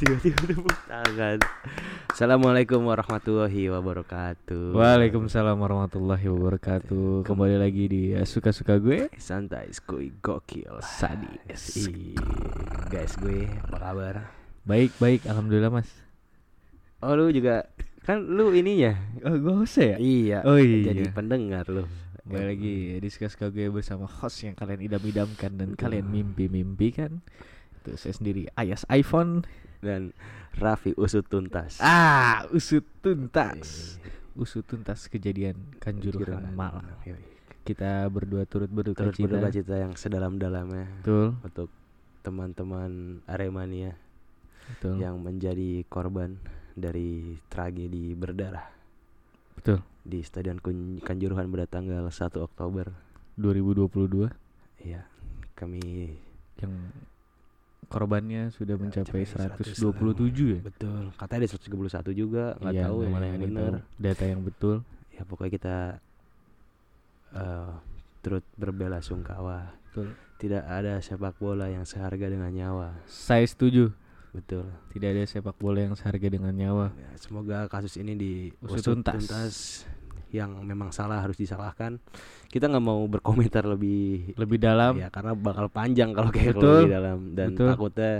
Tiba-tiba 0.00 0.40
tepuk 0.48 0.72
tangan. 0.88 1.36
Assalamualaikum 2.08 2.80
warahmatullahi 2.88 3.68
wabarakatuh. 3.68 4.72
Waalaikumsalam 4.72 5.60
warahmatullahi 5.60 6.24
wabarakatuh. 6.24 7.28
Kembali 7.28 7.60
lagi 7.60 7.84
di 7.84 8.02
eh, 8.16 8.24
suka-suka 8.24 8.80
gue. 8.80 9.12
Santai, 9.20 9.68
skuy, 9.76 10.08
gokil, 10.24 10.80
Sadis. 10.80 11.84
Guys, 12.88 13.12
gue 13.20 13.44
apa 13.44 13.76
kabar? 13.76 14.32
Baik, 14.64 14.96
baik, 14.96 15.28
alhamdulillah, 15.28 15.68
Mas. 15.68 15.92
Oh, 17.04 17.12
lu 17.12 17.28
juga 17.28 17.68
kan 18.08 18.24
lu 18.24 18.56
ininya. 18.56 18.96
Oh, 19.20 19.36
gue 19.36 19.52
host 19.52 19.84
ya? 19.84 20.00
Iya. 20.00 20.48
Oh, 20.48 20.56
iya. 20.56 20.96
Jadi 20.96 21.12
pendengar 21.12 21.68
lu. 21.68 21.84
Kembali 22.20 22.46
lagi 22.46 22.74
di 23.00 23.08
suka-suka 23.08 23.48
gue 23.48 23.72
bersama 23.72 24.04
host 24.04 24.44
yang 24.44 24.52
kalian 24.52 24.84
idam-idamkan 24.84 25.56
dan 25.56 25.72
kalian 25.72 26.04
mimpi-mimpikan. 26.06 27.24
Itu 27.80 27.96
saya 27.96 28.12
sendiri 28.12 28.44
Ayas 28.54 28.84
iPhone. 28.88 29.44
dan 29.80 30.12
Raffi 30.60 30.92
usut 31.00 31.24
tuntas. 31.24 31.80
Ah, 31.80 32.44
usut 32.52 32.84
tuntas. 33.00 33.96
Usut 34.36 34.60
tuntas 34.62 35.08
kejadian 35.08 35.56
Kanjuruhan 35.80 36.52
Malang. 36.52 36.84
Kita 37.64 38.04
berdua 38.12 38.44
turut 38.44 38.68
berduka 38.68 39.08
Turut 39.08 39.16
cita. 39.16 39.24
berduka 39.24 39.48
cita 39.48 39.74
yang 39.80 39.92
sedalam-dalamnya 39.96 41.00
Betul, 41.00 41.32
untuk 41.40 41.68
teman-teman 42.20 43.24
Aremania 43.24 43.96
betul. 44.68 45.00
yang 45.00 45.16
menjadi 45.16 45.80
korban 45.88 46.36
dari 46.76 47.40
tragedi 47.48 48.12
berdarah 48.12 48.68
Betul. 49.60 49.78
di 50.00 50.24
Stadion 50.24 50.56
Kanjuruhan 51.04 51.52
pada 51.52 51.68
tanggal 51.68 52.08
1 52.08 52.40
Oktober. 52.40 52.88
2022 53.36 54.32
Iya, 54.80 55.04
kami 55.52 56.16
yang 56.56 56.72
korbannya 57.92 58.48
sudah 58.48 58.80
mencapai 58.80 59.28
mencapai 59.28 59.68
127 59.76 60.56
ya. 60.56 60.60
betul. 60.64 61.12
Katanya 61.20 61.40
ada 61.44 61.52
131 61.52 62.16
juga, 62.16 62.56
nggak 62.56 62.72
Iya, 62.72 62.84
tahu 62.88 62.96
yang 63.04 63.12
mana 63.12 63.26
yang 63.28 63.40
benar. 63.44 63.72
Data 64.00 64.24
yang 64.24 64.40
betul. 64.40 64.76
Ya 65.12 65.22
pokoknya 65.28 65.52
kita 65.52 65.76
eh 67.36 67.70
turut 68.24 68.44
berbela-sungkawa. 68.56 69.76
Betul. 69.92 70.16
Tidak 70.40 70.64
ada 70.64 70.96
sepak 71.04 71.36
bola 71.36 71.68
yang 71.68 71.84
seharga 71.84 72.32
dengan 72.32 72.48
nyawa. 72.48 72.96
Saya 73.04 73.44
setuju. 73.44 73.92
Betul. 74.30 74.66
Tidak 74.90 75.08
ada 75.10 75.22
sepak 75.24 75.58
bola 75.58 75.82
yang 75.82 75.98
seharga 75.98 76.26
dengan 76.26 76.54
nyawa. 76.54 76.94
Ya, 76.94 77.10
semoga 77.18 77.66
kasus 77.66 77.98
ini 77.98 78.14
Usut 78.62 78.78
diusut 78.78 78.84
tuntas. 78.94 79.14
tuntas. 79.26 79.54
Yang 80.30 80.62
memang 80.62 80.94
salah 80.94 81.18
harus 81.18 81.34
disalahkan. 81.34 81.98
Kita 82.46 82.70
nggak 82.70 82.84
mau 82.84 83.02
berkomentar 83.04 83.66
lebih 83.66 84.30
Lebih 84.38 84.58
dalam, 84.62 84.94
ya 84.94 85.10
karena 85.10 85.34
bakal 85.34 85.66
panjang 85.66 86.14
kalau 86.14 86.30
kayak 86.30 86.54
Betul. 86.54 86.86
lebih 86.86 86.94
dalam 86.94 87.18
dan 87.34 87.48
Betul. 87.54 87.68
takutnya 87.74 88.12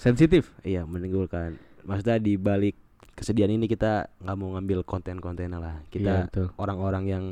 sensitif. 0.00 0.48
iya 0.64 0.88
menimbulkan 0.88 1.60
maksudnya 1.84 2.16
di 2.16 2.40
balik 2.40 2.72
kesedihan 3.12 3.52
ini 3.52 3.68
kita 3.68 4.08
nggak 4.24 4.36
mau 4.36 4.56
ngambil 4.56 4.80
konten-konten 4.80 5.52
lah 5.52 5.76
Iya, 5.76 5.92
kita 5.92 6.14
betul. 6.32 6.46
orang-orang 6.56 7.04
yang 7.04 7.24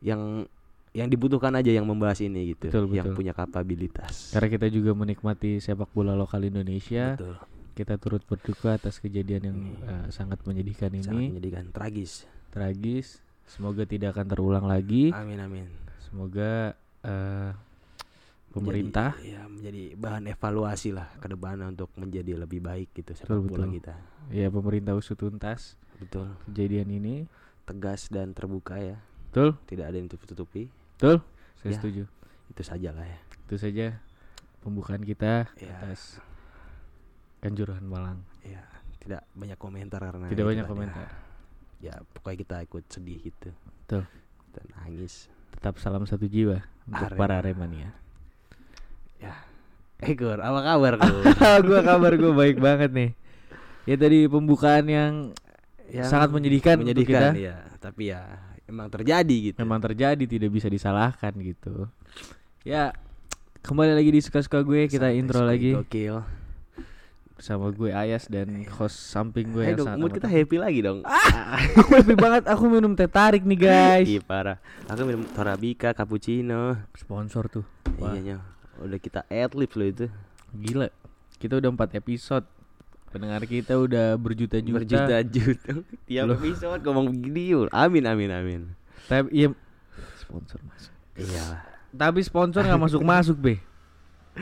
yang 0.00 0.48
yang 0.92 1.08
dibutuhkan 1.08 1.52
aja 1.52 1.72
yang 1.72 1.84
membahas 1.84 2.20
ini 2.20 2.52
gitu 2.52 2.68
Betul, 2.68 2.84
yang 2.92 3.08
betul. 3.08 3.16
punya 3.16 3.32
kapabilitas 3.32 4.28
Karena 4.30 4.48
kita 4.48 4.68
juga 4.68 4.92
menikmati 4.92 5.56
sepak 5.56 5.88
bola 5.90 6.12
lokal 6.12 6.44
Indonesia. 6.44 7.16
betul 7.16 7.36
Kita 7.72 7.96
turut 7.96 8.20
berduka 8.22 8.76
atas 8.76 9.00
kejadian 9.00 9.42
yang 9.42 9.56
Ini. 9.56 9.72
eh, 9.82 10.06
sangat 10.10 10.44
menyedihkan 10.44 10.92
sangat 10.94 11.08
ini, 11.10 11.24
menyedihkan 11.32 11.64
tragis 11.72 12.28
tragis. 12.48 13.24
Semoga 13.42 13.82
tidak 13.84 14.12
akan 14.12 14.26
terulang 14.28 14.64
lagi. 14.64 15.08
amin 15.10 15.40
amin 15.40 15.66
Semoga 16.04 16.76
eh, 17.00 17.50
pemerintah 18.52 19.16
menjadi, 19.16 19.32
ya 19.32 19.42
menjadi 19.48 19.82
bahan 19.96 20.24
evaluasi 20.28 20.92
lah 20.92 21.08
ke 21.16 21.26
depannya 21.26 21.66
untuk 21.66 21.88
menjadi 21.96 22.36
lebih 22.36 22.60
baik 22.60 22.92
gitu 22.92 23.16
sepak 23.16 23.32
Betul, 23.32 23.48
bola 23.48 23.64
betul. 23.64 23.76
kita 23.80 23.94
ya 24.28 24.46
pemerintah 24.48 24.92
usut 24.92 25.16
tuntas 25.16 25.80
betul 25.96 26.28
kejadian 26.44 26.92
ini. 26.92 27.14
tegas 27.62 28.10
dan 28.10 28.34
terbuka 28.34 28.76
ya 28.76 29.00
Betul? 29.30 29.56
tidak 29.64 29.88
ada 29.88 29.96
yang 29.96 30.10
tutup-tutupi 30.10 30.68
Betul? 31.02 31.18
Saya 31.58 31.66
Ya. 31.68 31.76
setuju. 31.76 32.02
itu 32.46 32.62
saja 32.62 32.88
lah 32.92 33.02
ya 33.02 33.18
Itu 33.42 33.54
saja 33.56 33.86
pembukaan 34.60 35.02
kita 35.02 35.50
Ya. 35.56 35.74
atas 35.74 36.22
Kanjuruhan 37.38 37.82
Malang. 37.82 38.22
ya 38.40 38.62
tidak 38.96 39.26
banyak 39.32 39.58
komentar 39.58 39.98
karena 40.00 40.30
Tidak 40.30 40.46
banyak 40.46 40.62
komentar. 40.64 41.10
ya 41.80 41.90
pokoknya 42.12 42.38
kita 42.38 42.56
ikut 42.62 42.84
sedih 42.86 43.18
gitu 43.20 43.50
Betul. 43.82 44.06
dan 44.52 44.64
nangis 44.76 45.26
Tetap 45.50 45.74
salam 45.76 46.04
satu 46.04 46.22
jiwa 46.24 46.62
untuk 46.86 47.06
Arema. 47.08 47.18
para 47.18 47.34
Aremania. 47.36 47.90
ya 49.18 49.34
eh 49.98 50.12
Gur 50.12 50.38
apa 50.38 50.60
kabar 50.60 50.94
Gur 50.96 51.22
gua 51.66 51.80
kabar 51.80 52.12
gua 52.14 52.32
baik 52.32 52.58
banget 52.58 52.90
nih. 52.90 53.10
Ya 53.84 53.96
tadi 53.96 54.26
pembukaan 54.26 54.86
yang 54.86 55.12
Yang 55.88 56.06
sangat 56.08 56.30
menyedihkan 56.30 56.78
untuk 56.78 56.94
menyedihkan 56.94 57.34
kita. 57.34 57.42
ya 57.42 57.56
tapi 57.78 58.02
ya 58.08 58.22
emang 58.68 58.88
terjadi 58.90 59.36
gitu. 59.50 59.56
Memang 59.62 59.80
terjadi 59.82 60.24
tidak 60.24 60.50
bisa 60.52 60.68
disalahkan 60.70 61.32
gitu. 61.42 61.88
Ya 62.62 62.94
kembali 63.62 63.94
lagi 63.94 64.10
di 64.10 64.20
suka-suka 64.22 64.62
gue 64.62 64.90
kita 64.90 65.10
Santai, 65.10 65.18
intro 65.22 65.40
lagi. 65.42 65.74
gokil. 65.78 66.22
Bersama 67.34 67.74
gue 67.74 67.90
Ayas 67.90 68.30
dan 68.30 68.46
host 68.78 69.10
samping 69.10 69.50
gue 69.50 69.66
Ayo 69.66 69.68
yang 69.74 69.78
dong, 69.82 69.88
sangat 69.90 69.98
mood 69.98 70.12
kita 70.14 70.28
happy 70.30 70.56
lagi 70.62 70.78
dong. 70.78 71.02
Aku 71.02 71.90
happy 71.90 72.14
banget 72.14 72.46
aku 72.46 72.64
minum 72.70 72.94
teh 72.94 73.10
tarik 73.10 73.42
nih 73.42 73.58
guys. 73.58 74.06
Ih 74.06 74.22
parah. 74.22 74.62
Aku 74.86 75.02
minum 75.02 75.26
Torabika, 75.34 75.90
cappuccino. 75.90 76.78
Sponsor 76.94 77.50
tuh. 77.50 77.66
Iya 77.98 78.38
Udah 78.78 78.98
kita 79.02 79.26
adlib 79.26 79.74
loh 79.74 79.86
itu. 79.90 80.06
Gila. 80.54 80.86
Kita 81.42 81.58
udah 81.58 81.70
empat 81.74 81.98
episode. 81.98 82.46
Pendengar 83.12 83.44
kita 83.44 83.76
udah 83.76 84.16
berjuta-juta. 84.16 84.76
Berjuta-juta 84.80 85.70
Tiap 86.08 86.24
Loh. 86.24 86.34
episode 86.34 86.80
ngomong 86.80 87.12
begini 87.12 87.42
yul 87.46 87.68
Amin 87.70 88.02
amin 88.02 88.30
amin 88.30 88.60
Tapi 89.04 89.28
iya 89.30 89.48
sponsor 90.16 90.58
masuk. 90.64 90.92
Iya 91.14 91.44
Tapi 91.92 92.20
sponsor 92.20 92.64
nggak 92.64 92.82
masuk-masuk, 92.82 93.36
Be. 93.36 93.54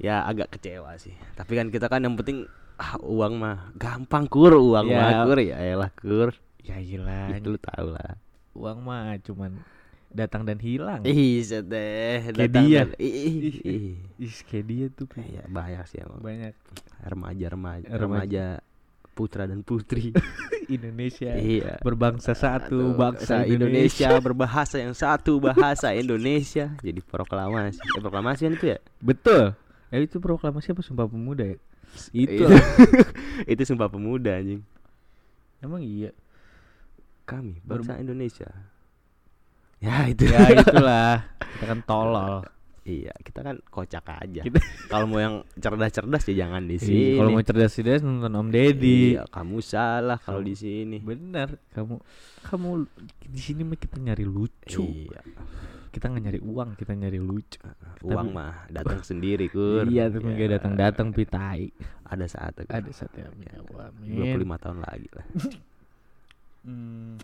Ya 0.00 0.24
agak 0.24 0.50
kecewa 0.52 0.96
sih 0.96 1.14
Tapi 1.32 1.54
kan 1.54 1.68
kita 1.68 1.86
kan 1.86 2.02
yang 2.02 2.16
penting 2.16 2.50
ah, 2.76 2.98
Uang 2.98 3.38
mah 3.38 3.70
Gampang 3.74 4.26
kur 4.26 4.50
Uang 4.50 4.88
Ya. 4.88 4.98
mah 4.98 5.22
kur 5.24 5.38
Ya 5.38 5.56
elah 5.60 5.90
kur 5.92 6.34
Ya 6.60 6.76
gila. 6.76 7.30
Itu 7.32 7.54
lu 7.54 7.60
tau 7.60 7.88
lah 7.88 8.18
Uang 8.52 8.82
mah 8.82 9.14
cuman 9.22 9.54
datang 10.10 10.42
dan 10.42 10.58
hilang. 10.58 11.06
Ih 11.06 11.40
sedeh 11.46 12.34
Kayak 12.34 12.50
datang 12.50 12.66
dia. 12.66 12.82
Ih, 12.98 13.62
ih, 14.18 14.32
kayak 14.50 14.64
dia 14.66 14.86
tuh. 14.90 15.06
Iya 15.14 15.46
banyak 15.46 15.84
sih 15.86 15.98
emang 16.02 16.20
Banyak 16.20 16.54
Remaja 17.06 17.46
remaja 17.48 17.86
Remaja. 17.88 18.46
Putra 19.10 19.44
dan 19.44 19.60
putri 19.66 20.14
Indonesia 20.70 21.34
Iya 21.34 21.82
berbangsa 21.82 22.32
satu, 22.32 22.94
Aduh, 22.94 22.96
bangsa 22.96 23.42
Indonesia 23.44 24.16
berbahasa 24.26 24.80
yang 24.80 24.94
satu 24.94 25.42
bahasa 25.42 25.92
Indonesia 25.92 26.72
jadi 26.80 27.00
proklamasi 27.04 27.82
eh, 27.82 28.00
proklamasi 28.00 28.40
kan 28.48 28.54
itu 28.54 28.66
ya 28.76 28.78
Betul. 29.02 29.52
Eh 29.90 30.06
itu 30.06 30.22
proklamasi 30.22 30.70
apa 30.72 30.80
Sumpah 30.86 31.10
Pemuda 31.10 31.42
ya? 31.42 31.58
Itu. 32.14 32.46
Itu. 32.46 32.54
itu 33.52 33.62
sumpah 33.66 33.90
pemuda 33.90 34.38
anjing 34.38 34.62
Emang 35.58 35.82
iya. 35.82 36.14
kami 37.26 37.58
Ber- 37.66 37.82
bangsa 37.82 37.98
Indonesia 37.98 38.48
ya 39.80 40.04
itu 40.12 40.24
Ya 40.24 40.40
itulah. 40.54 41.12
Kita 41.50 41.64
kan 41.66 41.80
tolol. 41.82 42.44
iya 42.80 43.12
kita 43.20 43.40
kan 43.40 43.60
kocak 43.62 44.02
aja 44.08 44.40
Kita- 44.40 44.64
kalau 44.90 45.04
mau 45.04 45.18
yang 45.18 45.44
cerdas-cerdas 45.54 46.24
ya 46.26 46.42
jangan 46.42 46.64
di 46.64 46.74
Ih, 46.74 46.80
sini 46.80 47.04
Kalau 47.14 47.30
mau 47.30 47.40
cerdas-cerdas 47.40 48.00
nonton 48.00 48.32
Om 48.32 48.48
Deddy. 48.48 49.14
Iya, 49.14 49.24
kamu 49.26 49.56
salah 49.60 50.16
kalau 50.16 50.40
di 50.40 50.54
sini 50.54 50.98
Bener, 50.98 51.60
kamu 51.70 52.00
kamu 52.42 52.68
di 53.22 53.40
sini 53.40 53.62
mah 53.62 53.76
kita 53.76 53.96
nyari 53.96 54.24
lucu. 54.24 54.80
iya 54.80 55.20
Kita 55.88 56.06
nggak 56.06 56.22
nyari 56.24 56.40
uang, 56.40 56.70
kita 56.74 56.92
nyari 56.94 57.18
lucu. 57.18 57.60
uang 58.02 58.28
mah 58.30 58.64
datang 58.68 59.02
sendiri 59.02 59.46
kur 59.46 59.84
Iya, 59.84 60.08
tapi 60.08 60.24
Ya, 60.24 60.32
nggak 60.32 60.50
datang-datang 60.54 61.08
pitai. 61.10 61.68
ada 62.02 62.26
saat 62.26 62.56
Ada 62.60 62.90
satu 62.96 63.16
yang 63.18 63.34
nyawa. 63.36 63.92
25 64.00 64.24
tahun 64.56 64.78
lagi 64.80 65.08
lah 65.12 65.26
Hmm. 66.60 67.16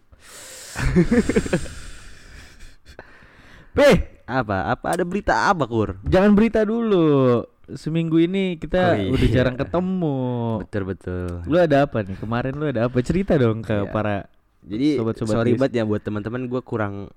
Peh, 3.77 3.97
apa 4.25 4.73
apa 4.73 4.87
ada 4.89 5.05
berita 5.05 5.47
apa 5.47 5.65
kur 5.65 6.01
jangan 6.03 6.33
berita 6.33 6.65
dulu. 6.65 7.45
Seminggu 7.69 8.17
ini 8.17 8.57
kita 8.57 8.79
Oh, 8.89 8.97
iya. 8.97 9.11
udah 9.11 9.29
jarang 9.29 9.57
ketemu. 9.57 10.19
betul 10.63 10.83
betul 10.87 11.29
Lu 11.45 11.59
ada 11.59 11.83
apa 11.83 11.99
nih? 12.01 12.15
Kemarin 12.15 12.55
lu 12.55 12.65
ada 12.65 12.87
apa? 12.87 12.95
Cerita 13.01 13.35
dong 13.35 13.61
ke 13.61 13.75
Iya. 13.77 13.91
para 13.91 14.31
Jadi 14.63 14.97
Sobat-sobat 14.97 15.35
sorry 15.37 15.53
banget 15.55 15.73
ya 15.75 15.85
buat 15.85 15.99
teman-teman 16.01 16.47
gue 16.47 16.59
kurang 16.61 17.11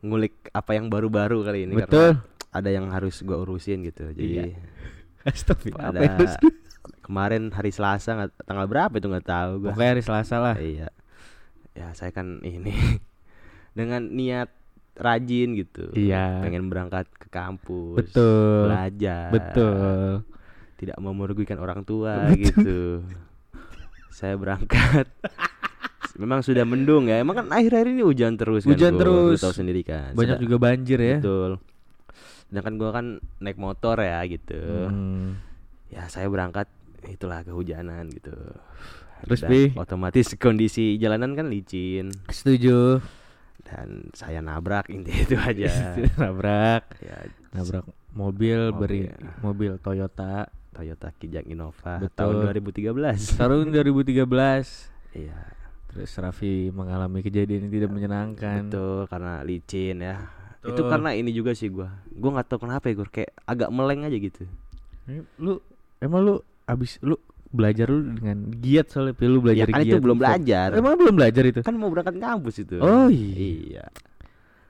ngulik 0.00 0.48
apa 0.50 0.72
yang 0.72 0.86
baru-baru 0.86 1.40
kali 1.42 1.64
ini 1.64 1.74
Betul. 1.74 2.20
karena 2.20 2.20
ada 2.50 2.68
yang 2.68 2.86
harus 2.88 3.18
gue 3.18 3.32
urusin 3.34 3.80
gitu. 3.82 4.08
Jadi 4.08 4.52
Astagfirullah. 5.24 5.88
pada 5.88 5.98
Apa 5.98 6.04
ya, 6.04 6.12
Bos? 6.16 6.34
kemarin 7.00 7.48
hari 7.50 7.70
Selasa 7.70 8.12
tanggal 8.40 8.66
berapa 8.66 8.92
itu 8.92 9.08
nggak 9.08 9.24
tahu 9.26 9.50
gue. 9.58 9.70
Pokoknya 9.72 9.90
hari 9.90 10.02
Selasa 10.02 10.36
lah. 10.36 10.56
Iya. 10.56 10.88
Ya 11.72 11.88
saya 11.92 12.12
kan 12.12 12.40
ini 12.42 12.76
dengan 13.78 14.04
niat 14.06 14.52
rajin 14.94 15.56
gitu. 15.56 15.88
Iya. 15.92 16.40
Pengen 16.40 16.68
berangkat 16.68 17.08
ke 17.10 17.28
kampus. 17.28 17.96
Betul. 18.04 18.68
Belajar. 18.68 19.28
Betul. 19.30 20.26
Tidak 20.76 20.96
mau 20.98 21.12
merugikan 21.12 21.56
orang 21.56 21.82
tua 21.82 22.28
gitu. 22.36 23.02
Saya 24.08 24.36
berangkat. 24.36 25.08
Memang 26.20 26.44
sudah 26.44 26.62
mendung 26.62 27.08
ya. 27.08 27.16
Emang 27.16 27.32
kan 27.34 27.48
akhir-akhir 27.48 27.88
ini 27.88 28.04
hujan 28.04 28.36
terus 28.36 28.62
kan. 28.62 28.76
Hujan 28.76 28.92
Gur. 28.94 29.00
Lu 29.02 29.12
terus. 29.32 29.40
tahu 29.40 29.54
sendiri 29.54 29.80
kan. 29.80 30.12
Banyak 30.12 30.36
Sedang- 30.36 30.44
juga 30.44 30.56
banjir 30.60 30.98
ya. 31.00 31.16
Betul. 31.18 31.52
Sedangkan 32.46 32.74
gua 32.76 32.90
kan 32.92 33.06
naik 33.40 33.56
motor 33.56 33.96
ya 33.96 34.20
gitu. 34.28 34.60
Hmm. 34.60 35.40
Ya 35.88 36.04
saya 36.08 36.28
berangkat 36.28 36.68
itulah 37.02 37.40
kehujanan 37.40 38.12
gitu. 38.12 38.32
Terus, 39.22 39.40
Dan 39.40 39.78
otomatis 39.78 40.34
kondisi 40.34 40.98
jalanan 40.98 41.32
kan 41.32 41.46
licin 41.46 42.10
Setuju. 42.26 42.98
Dan 43.62 44.10
saya 44.12 44.42
nabrak 44.42 44.90
inti 44.90 45.12
itu 45.24 45.34
aja. 45.38 45.96
nabrak, 46.22 46.98
ya 47.00 47.16
nabrak 47.54 47.86
mobil, 48.12 48.70
beri 48.76 49.08
Mobil. 49.08 49.40
mobil 49.40 49.72
Toyota 49.80 50.48
Toyota 50.72 51.12
Kijang 51.16 51.44
Innova 51.48 52.00
Betul. 52.00 52.16
tahun 52.16 52.34
2013. 52.56 53.36
tahun 53.40 53.68
2013. 53.72 54.24
Iya. 55.16 55.38
Terus 55.92 56.12
Raffi 56.16 56.72
mengalami 56.72 57.20
kejadian 57.20 57.68
yang 57.68 57.72
tidak 57.72 57.90
menyenangkan. 57.92 58.72
Betul 58.72 59.04
karena 59.12 59.44
licin 59.44 60.00
ya. 60.00 60.16
Itu 60.64 60.72
Betul. 60.80 60.88
karena 60.88 61.10
ini 61.12 61.30
juga 61.36 61.52
sih 61.52 61.68
gua. 61.68 61.92
Gua 62.08 62.40
nggak 62.40 62.48
tahu 62.48 62.64
kenapa 62.64 62.88
ya, 62.88 62.94
Gur. 62.96 63.12
Kayak 63.12 63.36
agak 63.44 63.68
meleng 63.68 64.08
aja 64.08 64.16
gitu. 64.16 64.48
Lu 65.36 65.60
emang 66.00 66.20
lu 66.24 66.34
abis 66.64 66.96
lu 67.04 67.20
belajar 67.52 67.86
lu 67.86 68.00
dengan 68.10 68.48
giat 68.50 68.88
soalnya 68.88 69.12
Pi, 69.12 69.24
lu 69.24 69.38
belajar 69.38 69.62
ya 69.62 69.70
kan 69.70 69.80
giat 69.80 69.92
itu 69.92 69.96
belum 70.00 70.16
lu. 70.16 70.22
belajar. 70.24 70.68
Emang 70.72 70.94
belum 70.96 71.14
belajar 71.14 71.44
itu? 71.44 71.60
Kan 71.60 71.76
mau 71.76 71.88
berangkat 71.88 72.16
kampus 72.16 72.56
itu. 72.58 72.76
Oh, 72.76 73.06
iya. 73.06 73.36
Iya. 73.36 73.84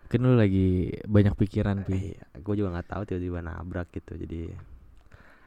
Kan 0.06 0.20
lu 0.20 0.34
lagi 0.34 0.69
banyak 1.02 1.32
pikiran 1.32 1.81
Pi. 1.82 2.12
Iya, 2.12 2.26
gua 2.38 2.55
juga 2.55 2.69
nggak 2.75 2.88
tahu 2.88 3.02
tiba-tiba 3.06 3.38
nabrak 3.40 3.88
gitu. 3.90 4.12
Jadi 4.14 4.50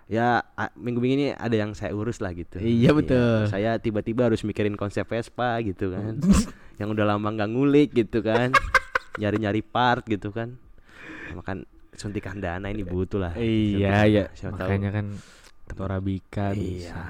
ya 0.05 0.37
a- 0.53 0.73
minggu-minggu 0.75 1.15
ini 1.15 1.27
ada 1.31 1.53
yang 1.53 1.73
saya 1.73 1.91
urus 1.91 2.17
lah 2.17 2.31
gitu. 2.31 2.57
Iya, 2.57 2.93
betul. 2.93 3.45
Saya 3.45 3.77
tiba-tiba 3.77 4.25
harus 4.25 4.41
mikirin 4.41 4.73
konsep 4.73 5.03
Vespa 5.03 5.59
gitu 5.59 5.91
kan. 5.91 6.17
yang 6.79 6.89
udah 6.89 7.05
lama 7.07 7.27
nggak 7.27 7.49
ngulik 7.51 7.89
gitu 7.91 8.21
kan. 8.21 8.55
Nyari-nyari 9.15 9.59
part 9.59 10.05
gitu 10.05 10.29
kan. 10.29 10.55
Sama 11.27 11.41
kan 11.41 11.57
suntikan 11.91 12.37
dana 12.37 12.67
ini 12.67 12.83
butuh 12.83 13.17
lah. 13.17 13.33
Iya 13.35 14.03
ya, 14.05 14.23
Siapa 14.31 14.55
tahu. 14.55 14.67
makanya 14.67 14.89
kan 14.93 15.05
Torabika 15.67 16.53
Iya, 16.53 17.01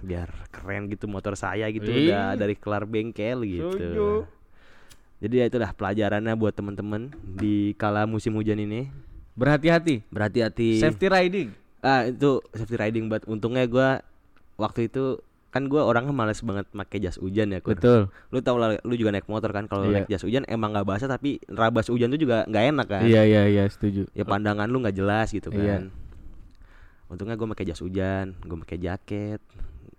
biar 0.00 0.30
keren 0.48 0.86
gitu 0.86 1.10
motor 1.10 1.34
saya 1.34 1.66
gitu 1.68 1.90
Iya. 1.90 1.98
udah 2.06 2.26
dari 2.38 2.54
kelar 2.54 2.86
bengkel 2.86 3.42
gitu. 3.42 4.24
Jadi 5.16 5.34
ya 5.34 5.44
itulah 5.48 5.72
pelajarannya 5.72 6.36
buat 6.36 6.52
temen-temen 6.52 7.08
di 7.34 7.72
kala 7.74 8.04
musim 8.04 8.36
hujan 8.36 8.60
ini. 8.60 8.92
Berhati-hati. 9.32 10.04
Berhati-hati. 10.08 10.78
Safety 10.78 11.08
riding. 11.08 11.48
Ah 11.80 12.04
itu 12.04 12.44
safety 12.52 12.76
riding 12.76 13.08
buat 13.08 13.24
untungnya 13.24 13.64
gua 13.64 14.04
waktu 14.54 14.86
itu 14.86 15.20
kan 15.48 15.72
gua 15.72 15.88
orangnya 15.88 16.12
males 16.12 16.44
banget 16.44 16.68
pakai 16.68 17.00
jas 17.00 17.16
hujan 17.16 17.48
ya. 17.48 17.64
Kur. 17.64 17.80
Betul. 17.80 18.12
Lu 18.28 18.38
tau 18.40 18.60
lah, 18.60 18.76
lu 18.80 18.92
juga 18.92 19.08
naik 19.08 19.24
motor 19.24 19.50
kan 19.50 19.64
kalau 19.64 19.88
Iya. 19.88 20.04
naik 20.04 20.08
jas 20.08 20.20
hujan 20.20 20.44
emang 20.46 20.76
nggak 20.76 20.84
basah 20.84 21.08
tapi 21.08 21.40
rabas 21.48 21.88
hujan 21.88 22.12
tuh 22.12 22.20
juga 22.20 22.44
nggak 22.44 22.64
enak 22.70 22.86
kan. 22.86 23.02
Iya 23.02 23.22
iya 23.24 23.42
iya 23.48 23.64
setuju. 23.66 24.04
Ya 24.12 24.24
pandangan 24.24 24.68
lu 24.68 24.84
nggak 24.84 24.94
jelas 24.94 25.32
gitu 25.32 25.48
kan. 25.48 25.88
Iya. 25.88 26.04
Untungnya 27.06 27.34
gua 27.34 27.50
pakai 27.50 27.64
jas 27.64 27.78
hujan, 27.78 28.34
gua 28.40 28.58
pakai 28.60 28.78
jaket, 28.78 29.40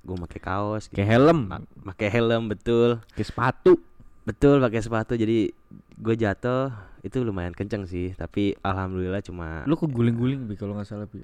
gua 0.02 0.18
pakai 0.24 0.40
kaos, 0.40 0.84
gitu. 0.86 0.96
Kayak 0.96 1.10
helm, 1.14 1.40
pakai 1.84 2.08
helm 2.10 2.44
betul, 2.48 3.00
kayak 3.12 3.28
sepatu. 3.28 3.80
betul 4.24 4.60
pakai 4.60 4.84
sepatu 4.84 5.16
jadi 5.16 5.56
gue 5.96 6.16
jatuh 6.18 6.68
itu 7.00 7.24
lumayan 7.24 7.56
kenceng 7.56 7.88
sih 7.88 8.12
tapi 8.12 8.60
alhamdulillah 8.60 9.24
cuma 9.24 9.64
Lu 9.64 9.74
keguling-guling 9.74 10.44
Bi 10.44 10.54
kalau 10.54 10.76
nggak 10.76 10.84
salah 10.86 11.08
Bi. 11.08 11.24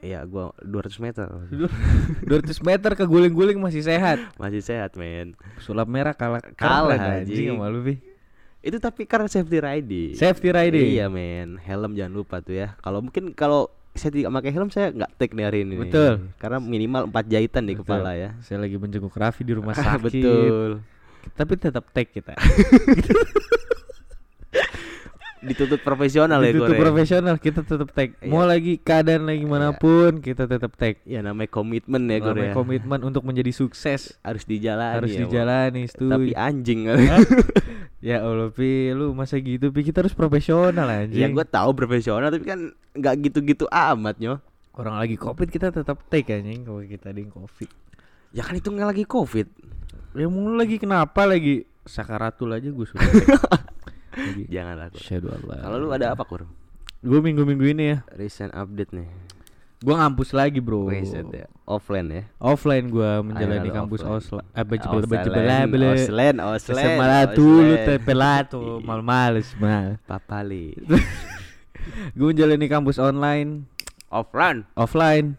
ya 0.00 0.24
gua 0.24 0.56
200 0.58 0.96
meter 0.98 1.28
200 2.24 2.48
meter 2.62 2.90
keguling-guling 2.94 3.58
masih 3.58 3.84
sehat. 3.84 4.16
masih 4.36 4.60
sehat 4.60 4.96
men 4.96 5.36
Sulap 5.58 5.84
merah 5.86 6.16
kalah 6.16 6.40
Kalah, 6.56 7.20
anjing. 7.20 7.52
sama 7.52 7.68
lu 7.68 7.84
Bi. 7.84 8.00
itu 8.58 8.80
tapi 8.80 9.04
karena 9.04 9.28
safety 9.28 9.58
riding 9.58 10.16
Safety 10.16 10.48
riding. 10.48 10.88
iya 10.88 11.06
men 11.06 11.60
helm 11.60 11.92
jangan 11.92 12.16
lupa 12.16 12.40
tuh 12.40 12.56
ya 12.56 12.80
kalau 12.80 13.04
mungkin 13.04 13.30
kalau 13.32 13.68
saya 13.98 14.10
tidak 14.10 14.30
pakai 14.32 14.50
helm 14.50 14.70
saya 14.70 14.86
nggak 14.90 15.10
take 15.14 15.34
nih 15.34 15.44
hari 15.44 15.58
ini 15.60 15.74
nih. 15.74 15.80
Betul. 15.84 16.12
karena 16.36 16.58
minimal 16.58 17.02
4 17.06 17.26
jahitan 17.28 17.62
di 17.62 17.74
Betul. 17.74 17.82
kepala 17.84 18.10
ya 18.14 18.30
Saya 18.40 18.62
lagi 18.62 18.74
menjenguk 18.74 19.12
Raffi 19.12 19.42
di 19.42 19.52
rumah 19.52 19.74
sakit. 19.78 20.00
betul 20.00 20.70
Tapi 21.28 21.52
tetap 21.54 21.84
take 21.90 22.14
kita. 22.14 22.32
ditutup 25.40 25.80
profesional 25.80 26.38
ya 26.38 26.50
Ditutup 26.50 26.70
Kore. 26.70 26.80
profesional 26.80 27.34
kita 27.36 27.60
tetap 27.60 27.88
take. 27.90 28.18
Mau 28.24 28.40
Iya. 28.40 28.50
lagi 28.50 28.72
keadaan 28.76 29.24
lagi 29.24 29.42
mana 29.42 29.70
pun 29.72 30.18
kita 30.18 30.44
tetap 30.44 30.74
take. 30.74 30.98
ya 31.02 31.20
namanya 31.20 31.48
komitmen 31.48 32.04
ya 32.04 32.18
Kore 32.18 32.34
Namanya 32.36 32.50
ya. 32.50 32.54
komitmen 32.54 33.00
untuk 33.02 33.22
menjadi 33.22 33.50
sukses 33.50 34.18
harus 34.20 34.42
dijalani 34.42 34.94
harus 34.96 35.10
ya, 35.10 35.20
dijalani 35.22 35.82
setuju. 35.84 36.10
tapi 36.10 36.30
anjing 36.32 36.80
ya 38.00 38.16
Allah 38.20 38.48
pi 38.48 38.90
lu 38.90 39.10
masa 39.10 39.36
gitu 39.36 39.68
pi 39.68 39.82
kita 39.82 40.00
harus 40.00 40.12
profesional 40.12 40.86
anjing. 40.86 41.18
ya 41.18 41.26
gue 41.26 41.44
tahu 41.44 41.70
profesional 41.72 42.28
tapi 42.28 42.44
kan 42.44 42.60
nggak 42.92 43.14
gitu-gitu 43.24 43.66
amat 43.68 44.18
nyo 44.18 44.38
Orang 44.72 44.94
lagi 44.94 45.14
covid 45.14 45.46
kita 45.46 45.70
tetap 45.70 46.06
take 46.06 46.30
anjing 46.30 46.62
kalau 46.62 46.78
kita 46.80 47.10
yang 47.10 47.28
covid. 47.28 47.66
ya 48.30 48.42
kan 48.42 48.54
itu 48.54 48.68
nggak 48.68 48.88
lagi 48.88 49.04
covid 49.04 49.50
Ya 50.12 50.24
mau 50.24 50.40
lu 50.40 50.54
lagi 50.54 50.76
kenapa 50.76 51.24
lagi 51.24 51.62
sakaratul 51.84 52.50
aja 52.50 52.66
gue 52.66 52.84
sudah. 52.84 53.06
janganlah 54.48 54.88
Allah. 54.90 55.58
kalau 55.62 55.76
lu 55.78 55.88
ada 55.92 56.16
apa 56.16 56.24
kur? 56.24 56.48
Gue 56.98 57.20
minggu-minggu 57.22 57.66
ini 57.78 57.84
ya. 57.94 57.98
Recent 58.16 58.50
update 58.50 58.90
nih. 58.90 59.08
Gue 59.78 59.94
ngampus 59.94 60.34
lagi 60.34 60.58
bro. 60.58 60.90
Recent 60.90 61.30
ya. 61.30 61.46
Offline 61.62 62.08
ya? 62.10 62.22
Offline 62.42 62.90
gue 62.90 63.10
menjalani 63.22 63.70
Ayo, 63.70 63.76
kampus 63.78 64.02
offline. 64.02 64.42
Osla 64.42 64.58
Apa 64.58 64.74
Oslen, 64.90 65.22
jebel 65.22 65.82
Oslen, 65.94 66.36
Oslen, 66.42 66.84
Sama 66.98 67.30
dulu 67.30 67.74
pelato 68.02 68.82
mal 68.82 69.06
males 69.06 69.54
mal. 69.54 70.02
Papali. 70.02 70.74
Gue 72.18 72.34
menjalani 72.34 72.66
kampus 72.66 72.98
online. 72.98 73.64
Offline? 74.10 74.66
Offline. 74.74 75.38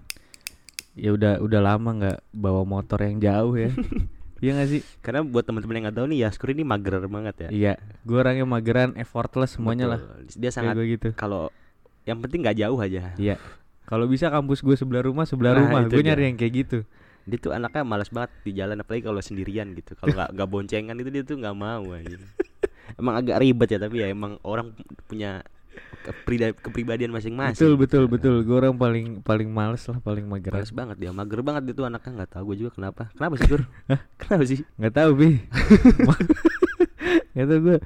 Ya 0.95 1.11
udah 1.11 1.43
udah 1.43 1.59
lama 1.59 1.89
nggak 1.99 2.19
bawa 2.31 2.63
motor 2.63 3.03
yang 3.03 3.19
jauh 3.19 3.59
ya. 3.59 3.71
Iya 4.39 4.51
gak 4.55 4.69
sih? 4.69 4.81
karena 4.99 5.19
buat 5.21 5.43
teman-teman 5.43 5.73
yang 5.73 5.83
nggak 5.85 5.97
tahu 5.97 6.07
nih 6.07 6.19
Yaskur 6.23 6.49
ini 6.49 6.63
mager 6.63 6.95
banget 7.01 7.35
ya 7.37 7.49
Iya, 7.49 7.73
gue 8.01 8.17
orangnya 8.17 8.43
mageran, 8.43 8.95
effortless 8.95 9.55
semuanya 9.55 9.85
lah. 9.87 9.99
Betul. 9.99 10.39
dia 10.39 10.51
sangat 10.51 10.75
gitu. 10.79 11.09
kalau 11.13 11.51
yang 12.03 12.17
penting 12.17 12.41
nggak 12.41 12.57
jauh 12.57 12.79
aja 12.79 13.11
Iya. 13.15 13.35
Kalau 13.83 14.05
bisa 14.05 14.29
kampus 14.29 14.61
gue 14.61 14.73
sebelah 14.73 15.01
rumah, 15.01 15.25
sebelah 15.25 15.51
Nah, 15.51 15.59
rumah. 15.59 15.81
Gue 15.85 15.99
nyari 15.99 16.29
yang 16.29 16.37
kayak 16.37 16.53
gitu. 16.55 16.79
dia 17.21 17.37
tuh 17.37 17.51
anaknya 17.51 17.83
malas 17.83 18.09
banget 18.09 18.31
di 18.41 18.51
jalan 18.53 18.79
apalagi 18.79 19.03
kalau 19.03 19.19
sendirian 19.19 19.69
gitu 19.71 19.93
kalau 19.93 20.13
nggak 20.13 20.29
nggak 20.33 20.49
boncengan 20.49 20.95
itu 20.95 21.09
dia 21.09 21.21
tuh 21.21 21.37
nggak 21.37 21.53
mau 21.53 21.85
aja 21.91 22.17
emang 22.99 23.13
agak 23.15 23.37
ribet 23.37 23.69
ya 23.69 23.77
tapi 23.77 23.95
ya 23.97 24.07
emang 24.07 24.41
orang 24.41 24.73
punya 25.05 25.45
keprida- 26.01 26.55
kepribadian 26.55 27.11
masing-masing 27.11 27.55
Betul 27.55 27.73
betul 27.75 28.03
betul. 28.05 28.35
Gue 28.41 28.55
orang 28.57 28.73
paling 28.73 29.07
paling 29.19 29.47
males 29.47 29.83
lah, 29.85 29.99
paling 29.99 30.23
mageran. 30.23 30.57
Males 30.57 30.71
banget 30.71 30.97
dia, 30.97 31.11
mager 31.11 31.39
banget 31.39 31.61
dia 31.65 31.75
tuh 31.75 31.85
anaknya 31.85 32.11
nggak 32.21 32.31
tahu 32.33 32.43
gue 32.49 32.57
juga 32.61 32.71
kenapa. 32.73 33.11
Kenapa 33.13 33.35
sih 33.35 33.47
Gur? 33.47 33.61
kenapa 34.21 34.43
sih? 34.45 34.59
Nggak 34.75 34.93
tahu 34.95 35.11
bi. 35.13 35.29
Nggak 37.31 37.47
tahu 37.47 37.59
gue 37.61 37.77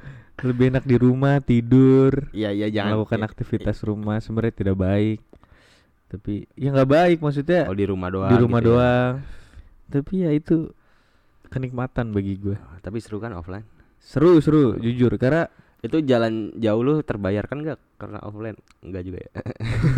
lebih 0.43 0.65
enak 0.69 0.83
di 0.83 0.95
rumah 0.97 1.35
tidur, 1.39 2.11
Iya 2.31 2.49
iya 2.51 2.67
jangan 2.67 2.97
melakukan 2.97 3.21
ya, 3.21 3.25
aktivitas 3.25 3.77
rumah 3.81 4.17
sebenarnya 4.19 4.53
tidak 4.53 4.75
baik. 4.75 5.19
Tapi 6.09 6.45
ya 6.53 6.69
nggak 6.69 6.89
baik 6.89 7.17
maksudnya 7.19 7.65
Oh 7.65 7.73
di 7.73 7.85
rumah 7.85 8.09
doang. 8.09 8.29
di 8.29 8.37
rumah 8.37 8.59
gitu 8.59 8.67
ya. 8.67 8.75
doang. 8.75 9.13
Tapi 9.87 10.13
ya 10.19 10.29
itu 10.29 10.73
kenikmatan 11.47 12.11
bagi 12.11 12.35
gue. 12.35 12.57
Oh, 12.57 12.77
Tapi 12.77 12.97
seru 12.97 13.17
kan 13.17 13.31
offline? 13.31 13.63
Seru 13.97 14.35
seru 14.37 14.75
jujur 14.75 15.15
karena 15.15 15.47
Itu 15.83 15.99
jalan 15.99 16.55
jauh 16.55 16.79
lu 16.79 17.03
terbayarkan 17.03 17.57
nggak 17.59 17.79
karena 17.99 18.23
offline? 18.23 18.55
Enggak 18.79 19.03
juga 19.03 19.19
ya. 19.19 19.31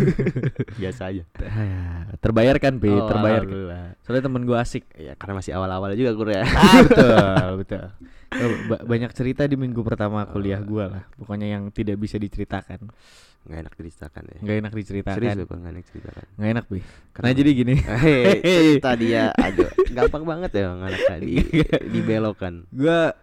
Biasa 0.82 1.02
aja. 1.08 1.22
ah, 1.46 2.10
terbayarkan 2.18 2.72
pi, 2.76 2.90
Oh, 2.90 3.06
terbayarkan. 3.06 3.46
alhamdulillah. 3.46 3.86
Soalnya 4.02 4.22
temen 4.26 4.42
gue 4.42 4.58
asik. 4.58 4.84
Ya 4.92 5.14
karena 5.14 5.38
masih 5.38 5.54
awal-awal 5.54 5.94
juga 5.94 6.10
Gur 6.12 6.28
ya. 6.28 6.42
Ah, 6.42 6.82
betul, 6.82 7.46
betul. 7.62 7.84
Oh, 8.26 8.50
ba- 8.66 8.82
banyak 8.84 9.14
cerita 9.14 9.46
di 9.46 9.54
minggu 9.54 9.78
pertama 9.80 10.26
kuliah 10.26 10.58
gua 10.58 10.84
lah. 10.90 11.02
Pokoknya 11.14 11.54
yang 11.54 11.70
tidak 11.70 11.96
bisa 11.96 12.18
diceritakan. 12.18 12.90
Nggak 13.46 13.58
enak 13.62 13.72
diceritakan 13.78 14.22
ya. 14.26 14.38
nggak 14.42 14.56
enak 14.58 14.72
diceritakan. 14.74 15.16
Serius 15.16 15.34
Gur, 15.38 15.56
nggak 15.56 15.70
enak 15.70 15.82
diceritakan. 15.86 16.24
Nggak 16.34 16.50
enak, 16.50 16.64
Bi. 16.66 16.80
Nah, 17.16 17.30
jadi 17.32 17.50
gini. 17.54 17.74
Cerita 18.66 18.90
dia 18.98 19.22
aduh 19.32 19.70
gampang 19.88 20.24
banget 20.26 20.50
ya 20.52 20.74
anak 20.74 20.98
tadi 21.00 21.34
dibelokan. 21.86 22.66
Gua 22.74 23.14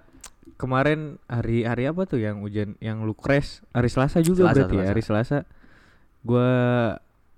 kemarin 0.63 0.99
hari 1.25 1.61
hari 1.61 1.83
apa 1.85 2.03
tuh 2.03 2.17
yang 2.17 2.39
hujan 2.39 2.79
yang 2.79 3.03
lu 3.03 3.11
crash? 3.11 3.59
Hari 3.69 3.85
Selasa 3.85 4.17
juga 4.19 4.47
Selasa, 4.47 4.55
berarti 4.57 4.73
ya. 4.73 4.79
Selasa. 4.79 4.89
Hari 4.89 5.01
Selasa. 5.03 5.37
Gua 6.21 6.49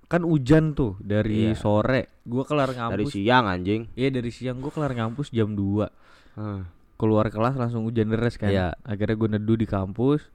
kan 0.05 0.21
hujan 0.21 0.71
tuh 0.71 0.93
dari 0.99 1.49
Iya. 1.49 1.57
sore. 1.57 2.21
Gua 2.21 2.45
kelar 2.45 2.69
Dari 2.69 2.77
ngampus. 3.01 3.09
siang 3.11 3.45
anjing. 3.45 3.89
Iya, 3.91 4.09
dari 4.11 4.29
siang 4.29 4.57
gua 4.57 4.69
kelar 4.69 4.93
ngampus 4.93 5.29
jam 5.29 5.51
2. 5.51 5.89
Hmm. 6.33 6.69
Keluar 6.95 7.27
kelas 7.27 7.55
langsung 7.55 7.83
hujan 7.83 8.07
deras 8.07 8.37
kan. 8.37 8.47
Iya. 8.47 8.77
Akhirnya 8.81 9.15
gua 9.15 9.29
neduh 9.31 9.57
di 9.57 9.65
kampus. 9.65 10.29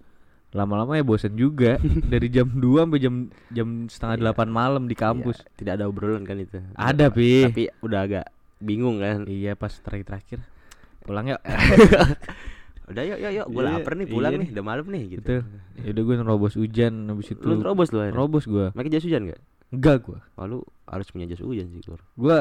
lama-lama 0.50 0.98
ya 0.98 1.06
bosen 1.06 1.38
juga 1.38 1.78
dari 2.10 2.26
jam 2.26 2.50
2 2.50 2.82
sampai 2.82 2.98
jam 2.98 3.14
jam 3.48 3.68
setengah 3.86 4.14
Iya. 4.14 4.22
delapan 4.26 4.48
malam 4.50 4.82
di 4.84 4.98
kampus 4.98 5.38
Iya, 5.38 5.50
tidak 5.54 5.72
ada 5.78 5.84
obrolan 5.86 6.26
kan 6.26 6.34
itu. 6.36 6.58
Ada, 6.74 7.06
Pi. 7.06 7.46
Tapi 7.46 7.70
udah 7.78 8.00
agak 8.02 8.26
bingung 8.58 8.98
kan. 8.98 9.30
iya 9.30 9.54
pas 9.54 9.70
terakhir-terakhir 9.70 10.42
pulang 11.00 11.30
yuk 11.30 11.38
Udah 12.90 13.02
yuk 13.04 13.18
yuk 13.18 13.32
yuk, 13.32 13.46
gue 13.48 13.62
Iya, 13.62 13.70
lapar 13.72 13.92
nih 13.94 14.06
pulang 14.06 14.32
iya 14.32 14.40
nih, 14.40 14.48
udah 14.50 14.64
malam 14.64 14.86
nih 14.86 15.02
gitu. 15.12 15.34
ya 15.76 15.88
udah 15.88 16.02
gue 16.02 16.14
nerobos 16.16 16.54
hujan 16.54 16.92
habis 17.06 17.28
itu 17.28 17.40
Lu 17.40 17.54
terobos 17.56 17.88
lu 17.88 17.98
akhirnya? 17.98 18.14
nerobos 18.14 18.44
gue 18.44 18.66
Pakai 18.70 18.90
jas 18.90 19.02
hujan 19.02 19.22
gak? 19.26 19.40
enggak 19.70 19.96
gue 20.02 20.18
Wah 20.34 20.44
lu 20.44 20.58
harus 20.84 21.06
punya 21.08 21.24
jas 21.24 21.38
hujan 21.38 21.70
sih 21.70 21.80
gue 21.86 22.38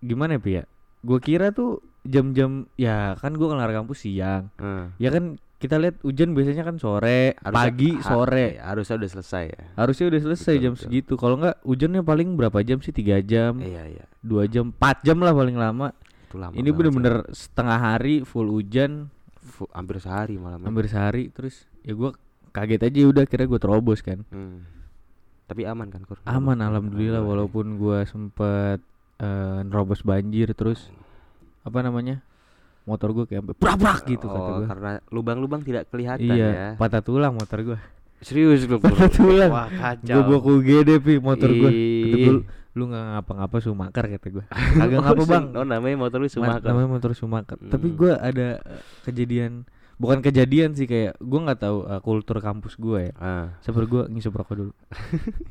gimana 0.00 0.30
ya 0.30 0.40
Pi, 0.40 0.50
ya? 0.54 0.64
Gue 1.00 1.18
kira 1.18 1.48
tuh 1.50 1.78
jam-jam 2.02 2.50
ya 2.74 3.12
kan 3.14 3.32
gue 3.32 3.44
kelar 3.44 3.68
kampus 3.70 4.00
siang. 4.00 4.48
Nah, 4.56 4.96
ya 4.96 5.08
kan 5.08 5.36
kita 5.56 5.76
lihat 5.76 6.00
hujan 6.00 6.32
biasanya 6.32 6.60
kan 6.62 6.76
sore 6.76 7.36
harusnya- 7.36 7.52
pagi 7.52 7.90
ha- 7.92 8.00
sore. 8.02 8.46
iya, 8.50 8.64
harusnya 8.66 8.96
udah 8.96 9.10
selesai 9.10 9.44
ya. 9.46 9.62
harusnya 9.76 10.06
udah 10.08 10.20
selesai 10.22 10.52
Betul, 10.54 10.62
jam 10.62 10.72
betul. 10.72 10.82
segitu. 10.82 11.12
Kalau 11.14 11.36
nggak 11.36 11.56
hujannya 11.62 12.00
paling 12.02 12.28
berapa 12.34 12.58
jam 12.62 12.78
sih? 12.78 12.90
Tiga 12.90 13.20
jam? 13.20 13.60
Iya 13.60 13.84
iya. 13.86 14.04
dua 14.18 14.44
jam? 14.44 14.72
Empat 14.72 15.00
jam 15.02 15.20
lah 15.20 15.32
paling 15.32 15.54
lama. 15.54 15.92
Itu 16.24 16.36
lama. 16.38 16.52
ini 16.54 16.68
bener-bener 16.70 17.28
setengah 17.28 17.78
hari 17.78 18.22
full 18.22 18.48
hujan 18.48 19.12
hampir 19.72 19.96
sehari 19.98 20.36
malam. 20.36 20.60
hampir 20.62 20.86
sehari 20.86 21.28
terus 21.32 21.64
ya 21.82 21.96
gue 21.96 22.10
kaget 22.50 22.82
aja 22.82 22.98
udah 23.08 23.24
kira 23.24 23.44
gue 23.46 23.60
terobos 23.60 24.00
kan 24.04 24.22
Hmm. 24.28 24.64
Tapi 25.50 25.66
aman 25.66 25.90
kan 25.90 26.06
Kur? 26.06 26.22
aman 26.22 26.62
alhamdulillah 26.62 27.18
Aman, 27.18 27.26
ya. 27.26 27.30
walaupun 27.34 27.66
gue 27.74 27.98
sempet 28.06 28.78
eh, 29.18 29.58
nerobos 29.66 30.06
banjir 30.06 30.54
terus 30.54 30.86
apa 31.66 31.82
namanya 31.82 32.22
motor 32.86 33.12
gue 33.12 33.24
kayak 33.28 33.44
brak 33.58 34.06
gitu 34.06 34.26
oh, 34.26 34.32
kata 34.32 34.50
gue 34.56 34.66
karena 34.70 34.90
lubang-lubang 35.10 35.60
tidak 35.62 35.90
kelihatan 35.90 36.24
iya 36.30 36.48
ya. 36.50 36.68
patah 36.78 37.02
tulang 37.04 37.34
motor 37.36 37.60
gue 37.62 37.78
Serius 38.20 38.68
lu 38.68 38.76
patah 38.76 39.08
tulang 39.08 39.48
Wah 39.48 39.68
gue 39.96 40.22
bawa 40.22 40.38
ke 40.44 40.50
UGD 40.52 40.90
pi 41.00 41.14
motor 41.16 41.48
gue 41.48 41.70
lu 42.72 42.86
nggak 42.86 43.04
ngapa-ngapa 43.16 43.56
sumakar 43.58 44.04
kata 44.08 44.26
gue 44.30 44.44
agak 44.82 44.98
ngapa 45.00 45.22
bang 45.24 45.44
Oh 45.52 45.64
namanya 45.64 45.96
motor 45.98 46.18
lu 46.18 46.26
Ma- 46.26 46.32
Sumaker. 46.32 46.64
namanya 46.64 46.88
motor 46.88 47.10
sumakar 47.12 47.58
tapi 47.62 47.86
Hmm. 47.88 47.96
gue 47.96 48.12
ada 48.14 48.48
eh, 48.58 48.82
kejadian 49.02 49.66
bukan 49.96 50.18
kejadian 50.20 50.72
sih 50.72 50.84
kayak 50.84 51.18
gue 51.18 51.40
nggak 51.40 51.60
tahu 51.60 51.78
eh, 51.84 52.00
kultur 52.00 52.38
kampus 52.38 52.74
gue 52.74 53.00
ya 53.04 53.12
Ah, 53.14 53.46
Sabar 53.58 53.84
gue 53.84 54.06
ngisep 54.06 54.30
rokok 54.30 54.54
dulu 54.56 54.72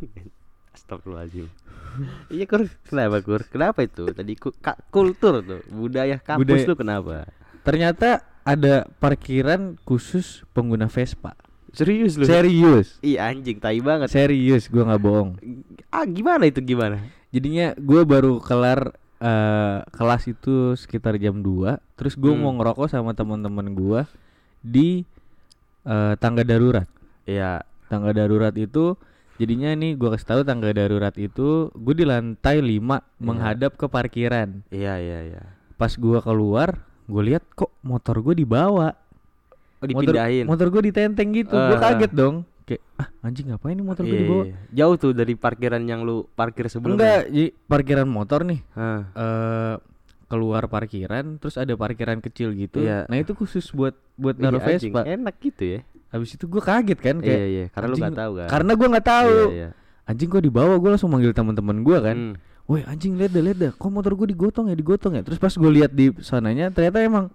astagfirullahaladzim. 0.72 1.48
iya 2.32 2.46
Kur, 2.46 2.66
kenapa 2.84 3.20
Kur? 3.20 3.42
Kenapa 3.44 3.80
itu? 3.82 4.06
Tadi 4.08 4.34
ku, 4.34 4.54
ka- 4.54 4.80
kultur 4.88 5.42
tuh, 5.42 5.60
budaya 5.68 6.16
kampus 6.18 6.46
Budaya- 6.46 6.66
lu 6.66 6.76
kenapa? 6.76 7.28
ternyata 7.60 8.24
ada 8.42 8.88
parkiran 8.98 9.76
khusus 9.84 10.48
pengguna 10.50 10.88
Vespa 10.88 11.36
Serius 11.72 12.14
lu? 12.14 12.24
serius 12.24 12.98
Ih 13.00 13.16
anjing, 13.16 13.58
tai 13.58 13.78
banget. 13.80 14.08
serius 14.08 14.66
gue 14.66 14.80
nggak 14.80 15.00
bohong 15.00 15.38
Ah 15.88 16.04
gimana 16.04 16.46
itu 16.46 16.60
gimana? 16.60 17.02
jadinya 17.30 17.74
gue 17.74 18.02
baru 18.04 18.38
kelar 18.38 18.94
eh, 19.18 19.78
kelas 19.90 20.24
itu 20.28 20.74
sekitar 20.74 21.16
jam 21.16 21.38
2 21.38 21.78
terus 21.94 22.14
gue 22.14 22.30
Hmm. 22.30 22.40
mau 22.40 22.54
ngerokok 22.54 22.88
sama 22.88 23.12
teman-teman 23.12 23.70
gue 23.70 24.02
di 24.60 25.06
eh, 25.84 26.14
tangga 26.16 26.42
darurat 26.42 26.90
Iya, 27.24 27.62
tangga 27.86 28.10
darurat 28.10 28.52
itu 28.54 28.98
jadinya 29.36 29.70
nih 29.72 29.94
gue 29.94 30.10
kasih 30.10 30.28
tahu 30.28 30.42
tangga 30.42 30.70
darurat 30.70 31.14
itu 31.16 31.70
gue 31.72 31.94
di 31.94 32.04
lantai 32.04 32.60
5 32.60 32.82
menghadap 33.18 33.76
ke 33.76 33.86
parkiran 33.86 34.66
iya 34.68 34.98
iya 34.98 35.20
iya. 35.28 35.44
pas 35.76 35.94
gue 35.94 36.20
keluar 36.20 36.82
gue 37.06 37.24
lihat 37.24 37.46
kok 37.52 37.72
motor 37.80 38.20
gue 38.20 38.36
dibawa 38.36 38.98
Oh 39.80 39.86
motor, 39.86 40.12
dipindahin. 40.12 40.46
motor 40.46 40.68
gue 40.68 40.82
ditenteng 40.86 41.30
gitu 41.32 41.52
gue 41.52 41.72
Eh. 41.72 41.80
kaget 41.80 42.12
dong 42.12 42.36
kayak 42.62 42.82
ah 42.96 43.08
anjing 43.22 43.48
ngapain 43.48 43.74
nih 43.74 43.82
motor 43.82 44.04
gue 44.04 44.12
Iya, 44.12 44.22
dibawa 44.22 44.44
iya. 44.44 44.56
Jauh 44.76 44.96
tuh 44.96 45.12
dari 45.12 45.34
parkiran 45.34 45.82
yang 45.82 46.02
lu 46.02 46.28
parkir 46.30 46.68
sebelumnya. 46.68 47.00
enggak 47.00 47.22
jadi 47.28 47.48
parkiran 47.66 48.06
motor 48.06 48.44
nih 48.44 48.60
Hah. 48.72 49.02
eh 49.10 49.76
keluar 50.26 50.64
parkiran 50.66 51.26
terus 51.36 51.56
ada 51.56 51.74
parkiran 51.74 52.20
kecil 52.20 52.54
gitu 52.54 52.80
Iya. 52.80 53.06
nah 53.06 53.16
itu 53.16 53.34
khusus 53.34 53.66
buat 53.70 53.98
buat 54.14 54.36
Iya, 54.36 54.44
naruh 54.46 54.62
Vespa 54.62 55.02
Enak 55.02 55.36
gitu 55.40 55.64
ya. 55.66 55.80
habis 56.08 56.30
itu 56.32 56.44
gue 56.44 56.60
kaget 56.60 57.00
kan 57.00 57.16
kayak 57.18 57.34
Iya 57.36 57.48
iya, 57.48 57.66
karena 57.68 57.86
lu 57.86 57.92
anjing, 57.92 58.04
nggak 58.04 58.20
tahu 58.20 58.32
kan. 58.36 58.48
karena 58.48 58.72
gue 58.72 58.88
nggak 58.90 59.08
tahu 59.08 59.32
Iya, 59.32 59.50
iya. 59.56 59.70
anjing 60.06 60.28
kok 60.28 60.44
dibawa 60.44 60.74
gue 60.76 60.90
langsung 60.92 61.10
manggil 61.10 61.32
teman-teman 61.32 61.78
gue 61.80 61.98
kan 62.00 62.18
Hmm. 62.20 62.36
Woi 62.66 62.86
anjing 62.86 63.16
lihat 63.16 63.32
deh 63.32 63.42
lihat 63.42 63.74
kok 63.74 63.88
motor 63.88 64.14
gue 64.14 64.30
digotong 64.30 64.70
ya 64.70 64.76
digotong 64.76 65.14
ya 65.16 65.22
terus 65.22 65.38
pas 65.38 65.50
gue 65.50 65.72
lihat 65.72 65.90
di 65.90 66.14
sananya 66.20 66.70
ternyata 66.70 67.00
emang 67.00 67.34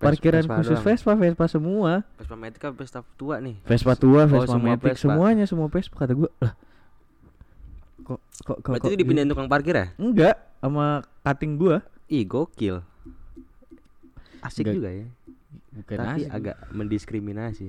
parkiran 0.00 0.40
Vespa 0.40 0.54
khusus 0.56 0.72
doang. 0.72 0.84
Vespa 0.86 1.12
Vespa 1.14 1.44
semua 1.46 1.92
Vespa 2.14 2.34
Matic 2.34 2.62
apa 2.62 2.74
Vespa 2.74 3.00
tua 3.14 3.36
nih? 3.38 3.56
Vespa 3.62 3.92
tua 3.94 4.22
Oh, 4.22 4.26
Vespa 4.26 4.48
semua 4.50 4.68
Matic 4.70 4.84
Vespa. 4.90 5.02
semuanya 5.04 5.44
semua 5.44 5.68
Vespa 5.68 5.96
kata 5.98 6.12
gue 6.14 6.30
lah 6.38 6.52
kok 8.02 8.18
kok 8.40 8.56
kok 8.58 8.70
Berarti 8.70 8.82
kok 8.82 8.90
itu 8.90 8.98
dipindahin 8.98 9.28
tukang 9.28 9.46
parkir 9.46 9.74
ya? 9.74 9.86
enggak 9.96 10.34
sama 10.58 10.86
cutting 11.20 11.54
gua 11.54 11.84
Ih 12.06 12.24
gokil. 12.24 12.82
Asik 14.40 14.64
Nggak- 14.64 14.74
juga 14.74 14.90
ya. 14.90 15.06
bukan 15.70 15.96
Tapi 15.96 16.10
asik. 16.18 16.30
agak 16.32 16.56
mendiskriminasi. 16.70 17.66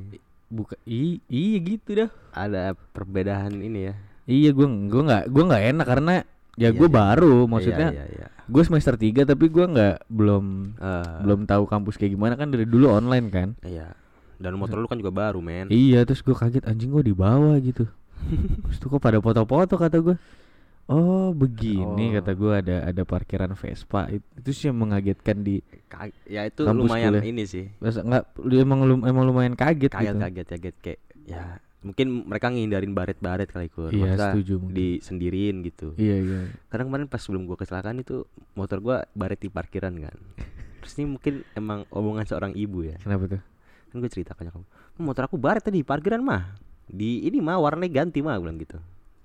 buka 0.47 0.75
i 0.83 1.21
iya 1.27 1.57
gitu 1.59 1.89
dah 1.95 2.09
Ada 2.33 2.73
perbedaan 2.89 3.55
ini 3.55 3.87
ya. 3.87 3.93
iya 4.25 4.49
gua 4.49 4.65
gua 4.65 5.01
nggak 5.05 5.23
gua 5.27 5.43
nggak 5.45 5.63
enak 5.69 5.85
karena 5.85 6.13
ya 6.53 6.67
Iya, 6.67 6.69
gua 6.73 6.85
iya. 6.85 6.93
baru 6.93 7.35
maksudnya 7.45 7.89
Iya, 7.89 8.03
iya, 8.03 8.05
iya. 8.23 8.27
gue 8.43 8.63
semester 8.63 8.93
3 8.93 9.23
tapi 9.23 9.45
gua 9.47 9.65
nggak 9.65 9.95
belum 10.07 10.45
Eh, 10.75 11.15
belum 11.21 11.39
tahu 11.45 11.63
kampus 11.65 11.95
kayak 11.95 12.11
gimana 12.11 12.33
kan 12.33 12.47
dari 12.47 12.63
dulu 12.63 12.89
online 12.89 13.27
kan 13.27 13.49
Iya. 13.61 13.95
Dan 14.35 14.57
motor 14.57 14.75
lu 14.75 14.85
kan 14.85 14.97
juga 14.97 15.13
baru, 15.13 15.37
men. 15.37 15.69
iya 15.69 16.01
terus 16.01 16.19
gua 16.19 16.33
kaget 16.35 16.65
anjing 16.65 16.89
gua 16.89 17.01
dibawa 17.01 17.55
gitu 17.57 17.85
terus 18.63 18.77
tuh 18.77 18.87
kok 18.87 18.99
pada 18.99 19.17
foto-foto 19.17 19.75
kata 19.75 19.97
gua 19.97 20.17
oh 20.85 21.31
begini 21.31 22.11
Oh. 22.11 22.13
kata 22.17 22.31
gua 22.33 22.53
ada 22.57 22.83
ada 22.83 23.01
parkiran 23.01 23.53
Vespa 23.53 24.09
It- 24.09 24.25
itu 24.35 24.49
sih 24.51 24.65
yang 24.67 24.77
mengagetkan 24.77 25.39
di 25.39 25.61
ya 26.25 26.43
itu 26.43 26.65
lumayan 26.65 27.15
kuliah. 27.15 27.23
ini 27.23 27.43
sih. 27.43 27.69
Nggak 27.79 28.23
emang 28.57 28.79
lum- 28.83 29.05
emang 29.05 29.23
lumayan 29.23 29.53
kaget, 29.53 29.87
Kaget 29.87 30.09
gitu 30.09 30.19
kaget 30.19 30.47
kaget 30.49 30.75
kayak 30.81 30.99
ya 31.23 31.43
mungkin 31.81 32.29
mereka 32.29 32.53
ngindarin 32.53 32.93
baret-baret 32.93 33.49
kali 33.49 33.67
kur. 33.67 33.89
Iya, 33.89 34.13
Maksudnya 34.15 34.29
setuju 34.37 34.53
mungkin. 34.61 34.75
di 34.77 34.87
sendiriin 35.01 35.55
gitu. 35.65 35.97
iya 35.97 36.17
iya 36.21 36.39
Karena 36.69 36.85
kemarin 36.85 37.05
pas 37.09 37.17
sebelum 37.21 37.49
gua 37.49 37.57
kecelakaan 37.57 38.01
itu 38.01 38.25
motor 38.53 38.77
gua 38.79 39.05
baret 39.17 39.41
di 39.41 39.49
parkiran 39.49 39.93
kan. 39.97 40.17
Terus 40.81 40.93
ini 40.97 41.17
mungkin 41.17 41.45
emang 41.53 41.85
omongan 41.89 42.25
seorang 42.25 42.53
ibu 42.57 42.85
ya. 42.85 42.97
kenapa 43.01 43.37
tuh 43.37 43.41
Kan 43.91 43.99
gue 43.99 44.07
cerita 44.07 44.31
ke 44.33 44.47
nyokap 44.47 44.63
Motor 44.97 45.27
aku 45.27 45.35
baret 45.35 45.61
tadi 45.61 45.83
di 45.83 45.85
parkiran 45.85 46.23
mah 46.23 46.55
Di 46.87 47.27
ini 47.27 47.37
mah 47.43 47.59
warnanya 47.59 47.91
ganti 48.01 48.23
mah 48.23 48.39
bilang 48.39 48.55
gitu 48.57 48.79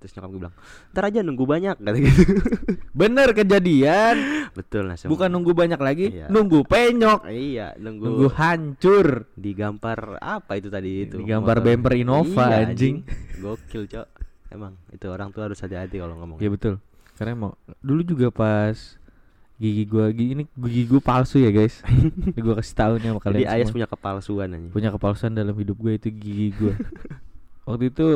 Terus 0.07 0.15
nyokap 0.15 0.31
gue 0.31 0.41
bilang 0.41 0.55
Ntar 0.95 1.03
aja 1.05 1.21
nunggu 1.21 1.45
banyak 1.45 1.77
kata 1.77 1.99
gitu. 1.99 2.23
Bener 3.03 3.29
kejadian. 3.35 4.17
Betul 4.55 4.87
langsung 4.87 5.11
bukan 5.11 5.27
nunggu 5.27 5.51
banyak 5.51 5.81
lagi 5.83 6.07
Iya. 6.15 6.31
nunggu 6.31 6.63
penyok. 6.63 7.27
Iya 7.27 7.75
nunggu, 7.75 8.05
nunggu 8.07 8.27
hancur. 8.31 9.27
Digampar 9.35 10.23
apa 10.23 10.55
itu 10.55 10.71
tadi 10.71 11.05
itu? 11.05 11.19
Digampar 11.19 11.59
motor. 11.59 11.67
bumper 11.67 11.93
Innova, 11.93 12.45
Iya, 12.47 12.71
anjing. 12.71 13.03
Gokil 13.37 13.91
cok. 13.91 14.07
Emang 14.47 14.79
itu 14.89 15.07
orang 15.07 15.35
tua 15.35 15.51
harus 15.51 15.59
hati-hati 15.59 15.99
kalau 15.99 16.15
ngomong. 16.15 16.39
Ya 16.39 16.47
betul. 16.47 16.79
Karena 17.19 17.35
emang 17.35 17.53
dulu 17.83 18.07
juga 18.07 18.31
pas 18.31 18.79
gigi 19.57 19.83
gua 19.85 20.13
gigi 20.13 20.37
ini 20.37 20.45
gigi 20.55 20.85
gua 20.87 21.03
palsu 21.03 21.41
ya 21.41 21.51
guys. 21.51 21.83
Ini 21.83 22.39
gua 22.45 22.55
kasih 22.57 22.77
tahu 22.77 22.93
nih 22.97 23.09
sama 23.11 23.21
kalian 23.21 23.35
Jadi 23.35 23.45
Ayas 23.49 23.65
semua. 23.67 23.75
punya 23.75 23.89
kepalsuan 23.89 24.49
aja 24.53 24.69
punya 24.71 24.91
kepalsuan 24.93 25.33
dalam 25.33 25.57
hidup 25.57 25.77
gue 25.77 25.93
itu 25.97 26.09
gigi 26.13 26.49
gua. 26.55 26.75
Waktu 27.67 27.91
itu 27.91 28.07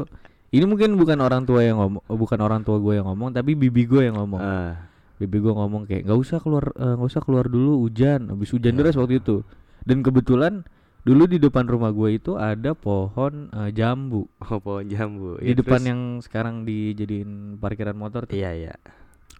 ini 0.50 0.64
mungkin 0.64 0.94
bukan 0.94 1.18
orang 1.18 1.42
tua 1.42 1.60
yang 1.60 1.78
ngomong 1.78 2.02
oh, 2.02 2.16
bukan 2.16 2.38
orang 2.38 2.60
tua 2.60 2.76
gue 2.76 2.94
yang 2.94 3.06
ngomong 3.06 3.30
tapi 3.30 3.54
bibi 3.54 3.82
gue 3.84 4.02
yang 4.04 4.16
ngomong 4.16 4.38
Ah, 4.38 4.90
bibi 5.16 5.38
gue 5.38 5.50
ngomong 5.50 5.82
kayak 5.84 6.02
nggak 6.04 6.18
usah 6.18 6.38
keluar 6.38 6.70
eh, 6.72 6.92
nggak 6.92 7.08
usah 7.08 7.20
keluar 7.20 7.46
dulu 7.46 7.80
hujan 7.80 8.28
habis 8.28 8.50
hujan 8.50 8.72
Iya. 8.72 8.78
deras 8.80 8.94
waktu 8.94 9.18
itu 9.18 9.46
dan 9.80 10.00
kebetulan 10.00 10.62
dulu 11.00 11.24
di 11.24 11.38
depan 11.38 11.64
rumah 11.64 11.88
gue 11.90 12.14
itu 12.14 12.34
ada 12.34 12.72
pohon 12.72 13.48
eh, 13.48 13.70
jambu 13.70 14.26
Oh 14.42 14.58
pohon 14.58 14.84
jambu 14.84 15.38
di 15.38 15.48
Iya, 15.48 15.54
depan 15.56 15.70
terus- 15.76 15.88
yang 15.88 16.00
sekarang 16.20 16.54
dijadiin 16.62 17.30
parkiran 17.56 17.94
motor 17.94 18.24
tuh. 18.24 18.34
Iya 18.34 18.52
iya 18.54 18.74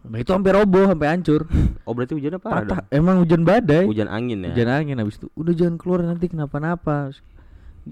Nah 0.00 0.16
itu 0.16 0.32
hampir 0.32 0.56
roboh 0.56 0.88
sampai 0.88 1.10
hancur. 1.10 1.44
Oh 1.84 1.92
berarti 1.92 2.14
hujannya 2.14 2.38
parah 2.38 2.62
Patah. 2.62 2.76
dong 2.78 2.88
Emang 2.88 3.18
hujan 3.18 3.42
badai. 3.42 3.84
Hujan 3.84 4.06
angin 4.06 4.40
ya 4.40 4.48
Hujan 4.48 4.68
angin 4.70 4.96
habis 4.96 5.16
itu 5.16 5.28
udah 5.34 5.52
jangan 5.52 5.76
keluar 5.76 6.00
nanti 6.02 6.24
kenapa-napa. 6.24 7.12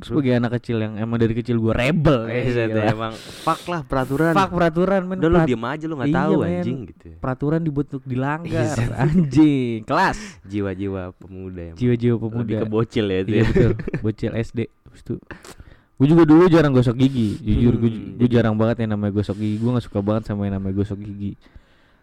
Sebagai 0.00 0.32
anak 0.32 0.50
kecil 0.54 0.76
yang 0.78 0.94
emang 0.94 1.16
dari 1.16 1.32
kecil 1.32 1.56
gue 1.56 1.70
rebel 1.70 2.26
Eh, 2.26 2.46
ya, 2.46 2.66
set, 2.66 2.70
emang 2.88 3.12
fuck 3.14 3.62
lah 3.64 3.80
peraturan 3.82 4.30
Fuck 4.30 4.50
peraturan 4.50 5.00
men. 5.04 5.16
Udah 5.16 5.28
lu 5.28 5.38
diem 5.44 5.64
aja 5.64 5.84
lu 5.84 5.94
nggak 5.94 6.08
Iya, 6.08 6.18
tahu 6.18 6.32
anjing 6.40 6.78
gitu. 6.86 7.06
Peraturan 7.16 7.60
dibuat 7.60 7.86
untuk 7.88 8.04
dilanggar. 8.04 8.48
Iya. 8.70 8.94
Anjing, 8.96 9.78
kelas. 9.82 10.18
Jiwa-jiwa 10.42 11.02
pemuda 11.14 11.72
Jiwa-jiwa 11.72 12.16
pemuda. 12.16 12.40
lebih 12.40 12.56
ke 12.56 12.66
bocil 12.66 13.06
ya 13.06 13.18
itu. 13.18 13.30
Iya 13.30 13.38
ya. 13.38 13.46
betul, 13.46 13.72
bocil 14.04 14.30
SD. 14.34 14.60
Itu 14.90 15.14
gue 15.94 16.06
juga 16.06 16.22
dulu 16.24 16.46
jarang 16.46 16.70
gosok 16.70 16.94
gigi. 16.96 17.38
Jujur 17.40 17.74
gue 17.76 17.90
Hmm, 17.90 18.14
gue 18.14 18.22
jadi- 18.22 18.34
jarang 18.36 18.54
banget 18.54 18.82
yang 18.82 18.94
namanya 18.94 19.12
gosok 19.12 19.34
gigi. 19.34 19.56
Gue 19.56 19.70
gak 19.72 19.84
suka 19.84 19.98
banget 19.98 20.22
sama 20.26 20.44
yang 20.44 20.56
namanya 20.56 20.74
gosok 20.76 20.98
gigi. 20.98 21.34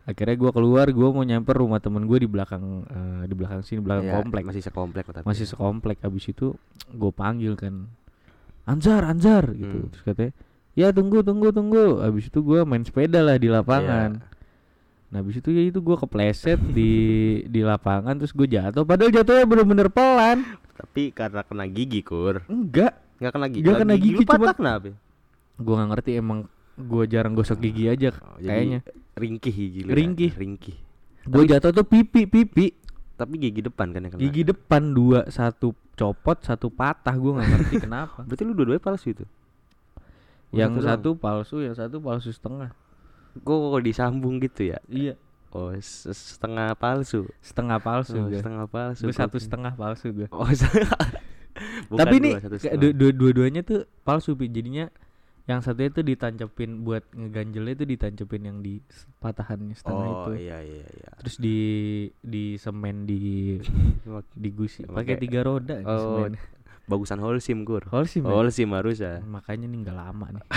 Akhirnya 0.06 0.36
gue 0.36 0.52
keluar, 0.52 0.86
gue 0.88 1.08
mau 1.08 1.22
nyamper 1.22 1.56
rumah 1.56 1.78
temen 1.78 2.06
gue 2.06 2.18
di 2.18 2.28
belakang 2.28 2.62
eh, 2.86 3.24
di 3.26 3.34
belakang 3.34 3.60
sini, 3.60 3.80
belakang 3.80 4.06
Iya, 4.06 4.14
komplek. 4.16 4.44
Masih 4.44 4.62
sekomplek 4.62 5.06
tapi. 5.08 5.26
Masih 5.26 5.46
sekomplek. 5.46 5.98
Habis 6.00 6.26
itu 6.28 6.54
gue 6.88 7.12
panggil 7.12 7.54
kan. 7.56 7.90
Anzar 8.64 9.02
Anzar 9.04 9.50
gitu 9.52 9.78
Hmm. 9.80 9.90
terus 9.90 10.04
katanya 10.04 10.34
ya 10.74 10.90
tunggu 10.90 11.22
tunggu 11.22 11.50
tunggu 11.50 12.02
habis 12.02 12.26
itu 12.26 12.42
gua 12.42 12.66
main 12.66 12.82
sepeda 12.82 13.22
lah 13.22 13.38
di 13.38 13.46
lapangan 13.46 14.18
Iya. 14.18 14.26
nah 15.06 15.18
habis 15.22 15.38
itu 15.38 15.50
ya 15.50 15.62
itu 15.64 15.80
gua 15.80 15.96
kepleset 15.96 16.58
di 16.68 16.92
di 17.54 17.62
lapangan 17.62 18.18
terus 18.18 18.34
gue 18.34 18.50
jatuh 18.50 18.82
padahal 18.82 19.14
jatuhnya 19.14 19.46
bener-bener 19.46 19.88
pelan 19.88 20.42
Tapi 20.74 21.14
karena 21.14 21.40
kena 21.42 21.66
gigi 21.66 22.02
kur, 22.02 22.42
enggak 22.44 22.98
nggak 23.16 23.32
kena 23.32 23.48
gigi. 23.48 23.62
Nggak 23.62 23.72
Lah, 23.72 23.80
kena 23.80 23.96
gigi, 23.96 24.24
patah 24.24 24.36
cuma- 24.36 24.58
kenapa? 24.58 24.90
gua 25.56 25.74
nggak 25.78 25.90
ngerti 25.94 26.12
emang 26.16 26.40
gua 26.78 27.04
jarang 27.04 27.32
gosok 27.32 27.60
gigi 27.62 27.88
aja 27.88 28.12
Oh, 28.14 28.38
kayaknya 28.38 28.84
ringkih 29.14 29.52
gigi 29.52 29.80
lu 29.82 29.90
ya? 29.90 29.96
Ringkih. 29.96 30.32
ringkih. 30.34 30.76
gue 31.26 31.44
jatuh 31.48 31.72
tuh 31.72 31.84
pipi 31.84 32.24
pipi 32.24 32.76
Tapi 33.14 33.34
gigi 33.40 33.62
depan 33.62 33.90
kan 33.90 34.00
yang 34.00 34.12
kena. 34.12 34.22
gigi 34.22 34.44
depan 34.44 34.92
dua 34.92 35.26
satu 35.28 35.72
copot 35.94 36.38
satu 36.38 36.68
patah 36.68 37.14
gue 37.14 37.32
nggak 37.32 37.48
ngerti 37.50 37.76
kenapa 37.80 38.20
Berarti 38.28 38.44
lu 38.44 38.54
dua-duanya 38.54 38.78
palsu 38.80 39.08
itu. 39.10 39.26
Yang 40.52 40.72
doang. 40.74 40.86
satu 40.86 41.10
palsu 41.16 41.56
yang 41.60 41.74
satu 41.74 41.98
palsu 41.98 42.30
setengah 42.30 42.76
Kok 43.38 43.52
kok 43.70 43.82
disambung 43.82 44.40
gitu 44.40 44.68
ya? 44.68 44.80
iya 44.86 45.16
Oh, 45.50 45.72
se- 45.74 46.12
setengah 46.12 46.76
palsu. 46.76 47.24
setengah 47.40 47.80
palsu 47.80 48.16
Oh, 48.18 48.28
gue 48.28 48.38
setengah 48.38 48.66
palsu. 48.66 49.02
gue 49.02 49.16
satu 49.16 49.38
setengah 49.38 49.74
palsu 49.74 50.12
gue 50.14 50.28
Oh, 50.30 50.48
se- 50.50 50.68
Bukan 51.88 51.98
tapi 51.98 52.16
ini 52.18 52.30
dua, 52.30 52.40
satu 52.42 52.52
kayak 52.54 52.64
setengah. 52.70 52.82
dua- 52.84 52.96
dua- 53.02 53.16
dua-duanya 53.16 53.62
tuh 53.62 53.80
palsu 54.02 54.36
pi 54.36 54.46
jadinya 54.46 54.92
yang 55.46 55.62
satunya 55.62 55.90
tuh 55.90 56.02
ditancepin 56.02 56.82
buat 56.82 57.06
ngeganjelnya 57.08 57.76
tuh 57.76 57.88
ditancepin 57.88 58.42
yang 58.44 58.58
di 58.60 58.82
patahannya 59.16 59.74
setengah 59.74 60.08
Oh, 60.08 60.14
itu 60.28 60.32
iya 60.42 60.58
iya 60.60 60.86
iya. 60.88 61.10
terus 61.16 61.38
di 61.38 61.58
di 62.20 62.58
semen 62.58 63.06
di 63.06 63.56
di 64.32 64.50
gusi 64.50 64.84
Pakai- 64.84 65.18
tiga 65.18 65.42
roda 65.42 65.78
Oh, 65.82 65.98
semen 66.20 66.34
Bagusan 66.86 67.18
Holcim, 67.18 67.62
Kur. 67.62 67.82
Holcim 67.88 68.22
ya? 68.22 68.30
Holcim 68.32 68.70
harus 68.72 68.98
ya. 68.98 69.18
makanya 69.20 69.66
nih 69.66 69.80
nggak 69.82 69.98
lama 70.00 70.26
nih 70.32 70.44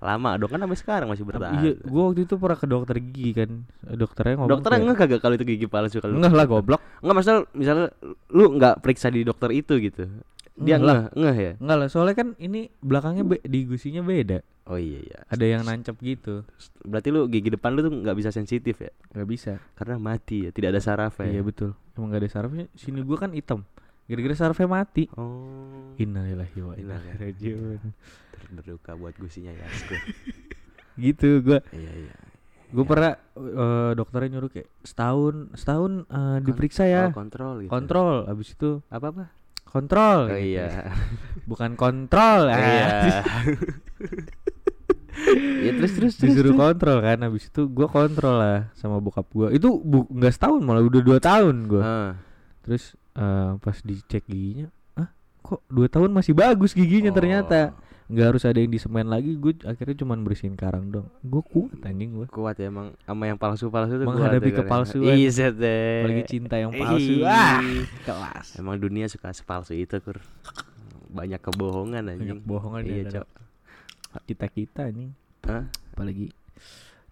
Lama 0.00 0.32
dong 0.34 0.48
kan 0.48 0.56
sampai 0.58 0.78
sekarang 0.78 1.08
masih 1.08 1.24
bertahan. 1.26 1.60
iya 1.60 1.72
gua 1.82 2.08
waktu 2.08 2.24
itu 2.24 2.34
pernah 2.34 2.56
ke 2.56 2.64
dokter 2.64 2.96
gigi 2.98 3.36
kan 3.36 3.50
dokternya 3.82 4.34
ngomong 4.34 4.50
Dokternya 4.50 4.72
kayak, 4.74 4.84
enggak 4.86 4.98
kagak 5.06 5.20
kalau 5.20 5.34
itu 5.36 5.44
gigi 5.46 5.66
palsu 5.66 6.00
kalau 6.00 6.16
enggak 6.16 6.32
lah 6.32 6.46
goblok 6.46 6.80
Enggak 6.98 7.16
masalah 7.16 7.40
misalnya 7.52 7.86
lu 8.30 8.44
enggak 8.50 8.80
periksa 8.80 9.08
di 9.08 9.20
dokter 9.22 9.48
itu 9.50 9.76
gitu. 9.78 10.08
Dia 10.52 10.76
enggak, 10.76 11.12
enggak 11.12 11.36
ya? 11.36 11.52
enggak 11.56 11.76
lah 11.76 11.88
soalnya 11.88 12.14
kan 12.14 12.28
ini 12.36 12.60
belakangnya 12.78 13.24
be- 13.24 13.42
di 13.42 13.64
gusinya 13.64 14.00
beda 14.00 14.40
Oh 14.64 14.76
iya 14.76 15.00
iya. 15.00 15.18
ada 15.24 15.42
yang 15.42 15.62
nancep 15.62 15.98
gitu 15.98 16.46
Berarti 16.80 17.08
lu 17.08 17.26
gigi 17.26 17.48
depan 17.48 17.72
lu 17.72 17.80
tuh 17.80 17.92
nggak 17.92 18.14
bisa 18.14 18.30
sensitif 18.30 18.78
ya? 18.78 18.90
nggak 19.10 19.26
bisa 19.26 19.52
Karena 19.72 19.96
mati 19.96 20.46
ya, 20.46 20.50
tidak 20.50 20.74
ada 20.74 20.80
sarafnya. 20.80 21.26
iya 21.28 21.40
betul 21.40 21.74
emang 21.92 22.10
gak 22.10 22.20
ada 22.20 22.30
sarafnya 22.30 22.64
sini 22.72 23.00
gua 23.00 23.18
kan 23.18 23.30
hitam 23.30 23.66
gara-gara 24.04 24.34
sarafnya 24.36 24.66
mati 24.66 25.04
Oh. 25.12 25.94
Innalillahi 25.96 26.58
wa 26.58 26.74
inna 26.74 26.96
ilaihi. 27.10 27.78
Berduka 28.50 28.94
buat 28.94 29.14
gusinya 29.14 29.50
ya. 29.50 29.66
Gitu 30.98 31.40
gua 31.40 31.62
iya 31.70 31.92
iya. 31.98 32.14
gua 32.70 32.82
Iya. 32.82 32.88
pernah 32.88 33.12
eh, 33.34 33.92
dokternya 33.94 34.28
nyuruh 34.30 34.50
kayak 34.50 34.68
setahun 34.82 35.34
setahun 35.54 35.92
eh, 36.04 36.38
diperiksa 36.42 36.84
ya 36.84 37.08
Oh, 37.08 37.14
kontrol 37.16 37.52
gitu. 37.60 37.70
kontrol 37.70 38.16
abis 38.26 38.52
itu 38.52 38.82
Apa 38.88 39.06
apa? 39.08 39.24
Kontrol 39.70 40.26
Oh 40.26 40.34
gitu. 40.34 40.58
iya. 40.58 40.90
bukan 41.50 41.74
kontrol 41.74 42.46
ah. 42.46 42.58
iya. 42.58 42.86
ya 45.60 45.70
terus 45.76 45.92
terus 45.94 46.12
terus. 46.16 46.32
disuruh 46.32 46.54
terus. 46.54 46.60
kontrol 46.60 46.98
kan 47.00 47.18
habis 47.20 47.44
itu 47.46 47.62
gua 47.68 47.86
kontrol 47.86 48.36
lah 48.36 48.60
sama 48.74 48.98
bokap 48.98 49.26
gua 49.30 49.48
itu 49.52 49.68
bu 49.68 50.08
nggak 50.08 50.32
setahun 50.32 50.60
malah 50.64 50.82
udah 50.82 51.02
dua 51.02 51.18
tahun 51.20 51.56
gua 51.68 51.82
Ah. 51.82 52.10
terus 52.64 52.96
eh, 53.14 53.50
pas 53.60 53.76
dicek 53.80 54.24
giginya 54.24 54.66
ah 54.96 55.08
kok 55.40 55.60
dua 55.68 55.86
tahun 55.86 56.10
masih 56.10 56.32
bagus 56.32 56.72
giginya 56.72 57.12
ternyata 57.12 57.70
Oh, 57.70 57.79
nggak 58.10 58.26
harus 58.26 58.42
ada 58.42 58.58
yang 58.58 58.68
disemen 58.68 59.06
lagi 59.06 59.38
gue 59.38 59.54
akhirnya 59.62 59.94
cuman 59.96 60.18
bersihin 60.20 60.58
karang 60.58 60.90
dong 60.90 61.06
gue 61.22 61.38
kuat 61.40 61.78
anjing 61.80 62.10
gue 62.12 62.26
kuat 62.26 62.58
ya 62.58 62.66
emang 62.66 62.90
sama 63.00 63.24
yang 63.24 63.38
palsu-palsu 63.38 63.96
tuh 63.96 64.04
kuat 64.04 64.18
Menghadapi 64.18 64.50
kepalsuan. 64.50 65.14
Iset 65.14 65.54
deh. 65.54 66.02
apalagi 66.02 66.24
cinta 66.26 66.58
yang 66.58 66.74
palsu. 66.74 67.22
Ah 67.22 67.62
kelas. 68.02 68.58
Emang 68.58 68.76
dunia 68.76 69.06
suka 69.06 69.30
sepalsu 69.30 69.72
itu 69.72 69.94
kur. 70.02 70.18
Banyak 71.08 71.38
kebohongan 71.38 72.02
anjing. 72.08 72.34
banyak 72.34 72.40
bohongan 72.42 72.82
Iya 72.82 73.02
cok. 73.12 73.26
kita 74.26 74.46
kita 74.46 74.82
nih 74.90 75.14
Hah? 75.46 75.70
apalagi 75.94 76.34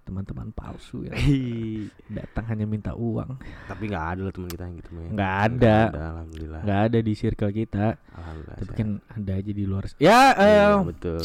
teman-teman 0.09 0.49
palsu 0.51 1.05
ya. 1.05 1.13
Ih, 1.15 1.93
datang 2.09 2.49
hanya 2.49 2.65
minta 2.65 2.93
uang. 2.93 3.37
Tapi 3.69 3.83
gak 3.87 4.17
ada 4.17 4.21
loh 4.21 4.33
teman 4.33 4.49
kita 4.49 4.65
yang 4.65 4.77
gitu 4.77 4.91
Maya. 4.91 5.09
Nggak 5.13 5.35
ada. 5.45 5.77
Alhamdulillah. 5.93 6.61
Nggak 6.65 6.81
ada 6.83 6.99
di 6.99 7.13
circle 7.13 7.53
kita. 7.53 7.87
Alhamdulillah 8.11 8.57
tapi 8.57 8.73
kan 8.73 8.89
ada 9.07 9.33
aja 9.35 9.53
di 9.53 9.65
luar 9.65 9.85
ya 9.93 9.93
Iya, 10.01 10.19
eh, 10.35 10.75
betul. 10.83 11.25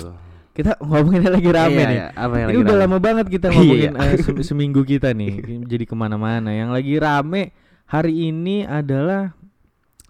Kita 0.54 0.72
ngomonginnya 0.78 1.32
lagi 1.32 1.50
rame 1.50 1.74
Iya, 1.74 1.88
nih. 1.88 1.98
iya. 1.98 2.08
Apa 2.14 2.34
yang 2.36 2.46
ini 2.46 2.52
lagi 2.52 2.62
udah 2.62 2.76
rame? 2.76 2.84
lama 2.86 2.98
banget 3.00 3.26
kita 3.28 3.48
Iya, 3.50 3.56
ngomongin 3.56 3.92
iya. 3.96 4.16
se- 4.20 4.44
seminggu 4.52 4.82
kita 4.84 5.10
nih. 5.10 5.34
Jadi 5.64 5.84
ke 5.84 5.96
mana-mana. 5.96 6.52
Yang 6.52 6.70
lagi 6.70 6.94
rame 6.98 7.42
hari 7.86 8.14
ini 8.28 8.62
adalah 8.62 9.34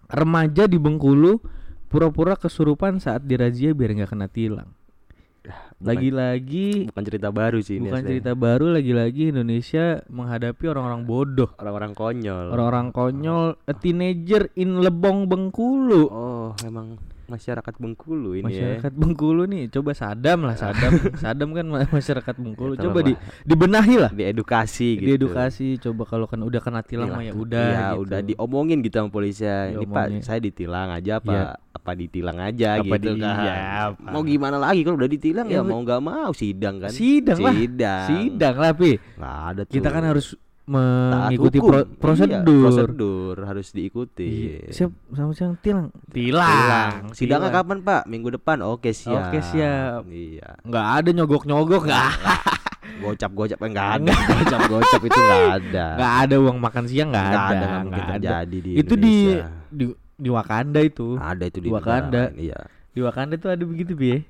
remaja 0.06 0.66
di 0.66 0.76
Bengkulu 0.76 1.40
pura-pura 1.86 2.34
kesurupan 2.34 2.98
saat 2.98 3.22
dirazia 3.22 3.70
biar 3.70 3.94
nggak 3.94 4.10
kena 4.10 4.26
tilang 4.26 4.68
lagi-lagi 5.84 6.88
Bukan 6.88 7.04
cerita 7.04 7.28
baru 7.28 7.60
sih 7.60 7.76
ini 7.76 7.92
bukan 7.92 8.00
aslinya. 8.00 8.10
cerita 8.10 8.32
baru 8.32 8.66
lagi-lagi 8.72 9.22
Indonesia 9.30 10.00
menghadapi 10.08 10.64
orang-orang 10.72 11.02
bodoh. 11.04 11.50
Orang-orang 11.60 11.92
konyol. 11.92 12.46
Orang-orang 12.50 12.88
konyol 12.90 13.46
a 13.68 13.74
teenager 13.76 14.48
in 14.56 14.80
Lebong 14.80 15.28
Bengkulu. 15.28 16.04
Oh 16.08 16.50
emang 16.64 16.96
masyarakat 17.26 17.74
Bengkulu 17.74 18.34
ini 18.34 18.44
masyarakat 18.44 18.92
Bengkulu 18.92 19.42
nih 19.44 19.68
coba 19.68 19.90
sadam 19.92 20.42
lah 20.42 20.54
sadam. 20.54 20.92
Sadam 21.22 21.50
kan 21.50 21.64
ma- 21.64 21.86
masyarakat 21.86 22.34
Bengkulu. 22.34 22.74
Ya, 22.74 22.84
coba 22.84 22.98
di 23.00 23.12
dibenahi 23.42 23.94
lah. 23.96 24.10
Ya 24.10 24.28
Diedukasi 24.28 24.88
gitu. 24.96 25.06
Diedukasi 25.06 25.66
coba 25.78 26.02
kalau 26.04 26.26
kan 26.26 26.38
udah 26.38 26.58
kena 26.58 26.80
tilang 26.80 27.10
mah 27.10 27.20
ya 27.20 27.32
udah 27.32 27.64
Iya 27.64 27.86
gitu. 27.88 28.02
udah 28.02 28.20
diomongin 28.22 28.78
gitu 28.80 28.94
sama 28.96 29.08
polisi. 29.08 29.44
Ini 29.44 29.84
pak 29.84 30.06
saya 30.20 30.38
ditilang 30.38 30.88
aja 30.90 31.18
apa 31.18 31.30
Iya. 31.30 31.44
apa 31.74 31.90
ditilang 31.92 32.38
aja 32.38 32.68
Apa 32.76 32.96
gitu 32.96 33.10
di- 33.10 33.20
kan. 33.20 33.36
iya, 33.40 33.54
apa. 33.88 34.08
Mau 34.08 34.22
gimana 34.22 34.56
lagi 34.56 34.80
kalau 34.82 34.96
udah 34.96 35.10
ditilang? 35.10 35.46
Ya, 35.46 35.58
ya, 35.58 35.60
mau 35.60 35.78
nggak 35.78 36.00
mau 36.00 36.30
sidang 36.30 36.78
kan. 36.78 36.88
Sidang 36.88 37.38
lah. 37.38 37.52
Sidang. 37.52 38.06
Sidang 38.06 38.56
lah 38.56 38.72
pi. 38.72 38.96
Nggak 39.14 39.36
ada 39.44 39.60
tuh. 39.62 39.74
kita 39.74 39.88
kan 39.88 40.02
harus 40.04 40.26
mengikuti 40.66 41.56
hukum. 41.56 41.68
pro- 41.70 41.84
Iya, 41.84 41.98
prosedur 41.98 42.62
prosedur 42.62 43.36
harus 43.42 43.68
diikuti 43.70 44.24
Iya. 44.26 44.72
siap 44.72 44.90
sama 45.10 45.32
siang 45.32 45.54
tilang 45.56 45.92
Tilang. 46.08 47.12
Sidangnya 47.12 47.48
Tilang. 47.48 47.60
kapan 47.60 47.78
Pak? 47.80 48.02
Minggu 48.06 48.28
depan. 48.32 48.62
Oke 48.62 48.90
siap. 48.90 49.28
Oke, 49.28 49.38
siap. 49.40 50.04
Iya. 50.06 50.56
nggak 50.60 50.86
ada 50.94 51.08
nyogok 51.10 51.44
nyogok 51.44 51.84
nggak 51.84 52.08
Gocap-gocap 52.94 53.58
enggak 53.60 53.88
ada. 53.98 54.12
Gocap-gocap 54.14 55.00
itu 55.02 55.18
enggak 55.18 55.44
ada. 55.58 55.86
nggak 55.94 56.14
ada 56.22 56.34
uang 56.38 56.58
makan 56.58 56.84
siang 56.86 57.08
nggak 57.10 57.26
Nggak 57.26 57.42
ada 57.42 57.50
ada, 57.50 57.66
nggak 57.66 57.82
mungkin 57.82 58.00
nggak 58.00 58.14
ada. 58.14 58.28
terjadi 58.30 58.56
di 58.58 58.70
itu 58.74 58.94
di 58.94 59.14
di 59.68 59.84
di 60.14 60.28
Wakanda 60.28 60.80
itu 60.80 61.08
ada 61.14 61.44
itu 61.44 61.58
di 61.58 61.68
Wakanda. 61.68 62.22
negara 62.22 62.30
lain, 62.30 62.46
Iya. 62.46 62.58
di 62.88 63.00
Wakanda 63.02 63.34
tuh 63.34 63.50
ada 63.50 63.62
begitu 63.62 63.92
bi 63.92 64.22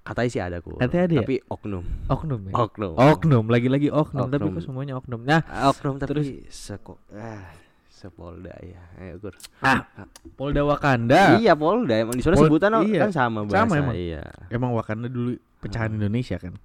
Katanya 0.00 0.28
sih 0.28 0.40
ada 0.40 0.56
kok. 0.58 0.76
Katanya 0.76 1.02
ada 1.04 1.14
ya? 1.14 1.20
Tapi 1.22 1.36
oknum. 1.44 1.84
oknum 2.08 2.40
ya 2.48 2.54
Oknum. 2.56 2.92
oknum 2.96 3.44
lagi-lagi 3.46 3.88
oknum, 3.88 4.26
tapi 4.26 4.42
Oknum. 4.42 4.56
kok 4.56 4.64
semuanya 4.64 4.94
oknum 4.96 5.20
nah 5.22 5.44
Ah, 5.44 5.68
Oknum 5.68 5.96
tapi 5.96 6.10
Terus- 6.10 6.32
seko 6.48 6.96
ah 7.10 7.52
sepolda 7.86 8.56
ya. 8.58 8.80
Ayo 8.96 9.20
Gur. 9.20 9.36
ah 9.60 9.84
Polda 10.32 10.64
Wakanda 10.64 11.36
Iya 11.36 11.52
Polda 11.52 11.94
emang 11.94 12.16
di 12.16 12.24
sana 12.24 12.32
Pol- 12.34 12.48
sebutan 12.48 12.72
iya. 12.82 13.04
kan 13.04 13.12
sama 13.12 13.44
bahasa. 13.44 13.60
Sama 13.60 13.74
emang. 13.76 13.94
Iya. 13.94 14.24
emang 14.48 14.72
Wakanda 14.72 15.06
dulu 15.06 15.36
pecahan 15.60 15.92
Indonesia 15.92 16.36
kan 16.36 16.56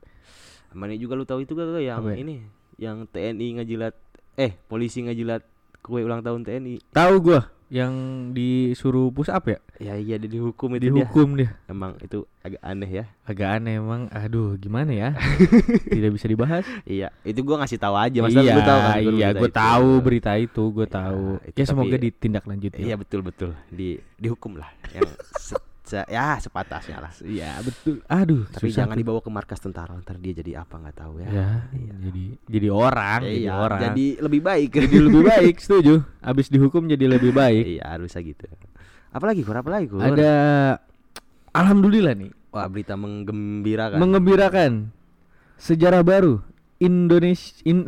ini 0.75 0.95
juga 0.95 1.15
lu 1.15 1.23
tahu 1.23 1.39
itu 1.39 1.51
gak 1.51 1.67
gak 1.69 1.83
yang 1.83 1.99
Apa 1.99 2.11
ya? 2.11 2.17
ini 2.17 2.35
yang 2.75 3.03
TNI 3.05 3.47
ngejilat 3.59 3.95
eh 4.35 4.51
polisi 4.61 4.99
ngejilat 5.01 5.43
kue 5.79 6.01
ulang 6.01 6.19
tahun 6.19 6.43
TNI. 6.43 6.91
tahu 6.91 7.15
gua 7.21 7.47
yang 7.67 7.93
disuruh 8.32 9.10
push 9.10 9.28
up 9.28 9.43
ya? 9.43 9.58
Ya 9.75 9.93
iya 9.95 10.15
dia 10.15 10.30
dihukum 10.30 10.69
itu 10.73 10.86
dia. 10.86 10.91
dihukum 10.95 11.34
dia. 11.34 11.58
Emang 11.65 11.97
itu 11.99 12.23
agak 12.39 12.62
aneh 12.62 12.88
ya. 12.88 13.06
agak 13.23 13.49
aneh 13.54 13.75
emang. 13.75 14.06
Aduh 14.08 14.54
gimana 14.56 14.89
ya? 14.89 15.10
Tidak 15.89 16.12
bisa 16.12 16.25
dibahas. 16.25 16.62
Iya, 16.84 17.10
itu 17.21 17.41
gua 17.41 17.60
ngasih 17.60 17.78
tahu 17.78 17.95
aja 17.95 18.17
masa 18.19 18.39
iya 18.39 18.54
lu 18.54 18.62
tahu 18.62 18.80
kan 18.80 18.95
gua 18.95 19.12
iya 19.12 19.28
itu. 19.32 19.47
tahu 19.49 19.89
berita 19.99 20.32
itu 20.36 20.63
gue 20.71 20.86
Ya, 20.86 20.93
tahu. 20.95 21.25
itu 21.43 21.58
ya 21.58 21.65
semoga 21.65 21.95
ditindaklanjuti 21.97 22.80
Iya 22.80 22.95
betul 22.95 23.19
betul. 23.21 23.51
Di 23.67 23.97
dihukum 24.15 24.56
lah 24.56 24.69
yang 24.91 25.10
Se 25.85 26.01
ya 26.09 26.41
sepatasnya 26.41 26.97
lah. 26.97 27.13
Iya 27.21 27.61
betul. 27.61 28.01
Aduh. 28.09 28.49
Tapi 28.49 28.73
susah 28.73 28.83
jangan 28.83 28.97
tuh. 28.97 29.01
dibawa 29.05 29.19
ke 29.21 29.29
markas 29.29 29.59
tentara 29.61 29.93
ntar 30.01 30.17
dia 30.17 30.33
jadi 30.33 30.65
apa 30.65 30.81
nggak 30.81 30.95
tahu 30.97 31.21
ya. 31.21 31.29
ya 31.29 31.49
iya. 31.77 31.93
Jadi 32.09 32.25
jadi 32.49 32.67
orang. 32.73 33.19
Ya, 33.21 33.29
jadi 33.29 33.49
orang. 33.53 33.81
Jadi 33.85 34.05
lebih 34.17 34.41
baik. 34.41 34.69
Jadi 34.73 34.97
lebih 34.97 35.23
baik 35.29 35.55
setuju. 35.61 36.01
Abis 36.25 36.49
dihukum 36.49 36.89
jadi 36.89 37.05
lebih 37.05 37.29
baik. 37.29 37.77
iya 37.77 37.93
harusnya 37.93 38.25
gitu. 38.25 38.49
Apalagi 39.13 39.45
kur 39.45 39.61
apa 39.61 39.69
lagi 39.69 39.85
kur? 39.85 40.01
Ada 40.01 40.33
alhamdulillah 41.53 42.17
nih. 42.17 42.33
Wah 42.49 42.65
berita 42.65 42.97
menggembirakan. 42.97 44.01
Menggembirakan. 44.01 44.71
Sejarah 45.55 46.01
baru 46.01 46.41
Indonesia 46.81 47.55
in 47.63 47.87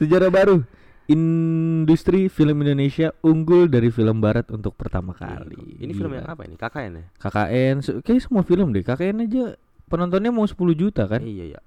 sejarah 0.00 0.30
baru 0.32 0.66
industri 1.10 2.26
film 2.26 2.62
Indonesia 2.62 3.10
unggul 3.20 3.66
dari 3.66 3.90
film 3.90 4.18
barat 4.18 4.46
untuk 4.48 4.72
pertama 4.72 5.10
kali. 5.10 5.58
Ini 5.76 5.90
film 5.90 6.10
Gila. 6.10 6.18
yang 6.22 6.28
apa 6.30 6.42
ini? 6.46 6.54
KKN 6.54 6.92
ya? 6.94 7.04
KKN, 7.18 7.74
kayak 8.00 8.20
semua 8.20 8.42
film 8.42 8.70
deh. 8.70 8.80
KKN 8.80 9.26
aja 9.26 9.44
penontonnya 9.86 10.30
mau 10.30 10.46
10 10.46 10.54
juta 10.72 11.04
kan? 11.04 11.18
Iya 11.20 11.54
iya. 11.54 11.60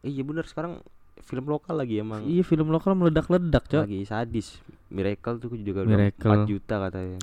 Iya 0.00 0.22
bener 0.22 0.44
sekarang 0.44 0.80
film 1.20 1.44
lokal 1.46 1.76
lagi 1.76 2.00
emang 2.00 2.24
Iya 2.24 2.40
film 2.42 2.68
lokal 2.68 2.92
meledak-ledak, 2.94 3.64
Cok. 3.66 3.84
lagi 3.84 4.04
sadis. 4.04 4.60
Miracle 4.88 5.36
tuh 5.38 5.52
juga 5.56 5.80
Miracle. 5.82 6.20
udah 6.26 6.44
4 6.44 6.50
juta 6.50 6.74
katanya. 6.82 7.18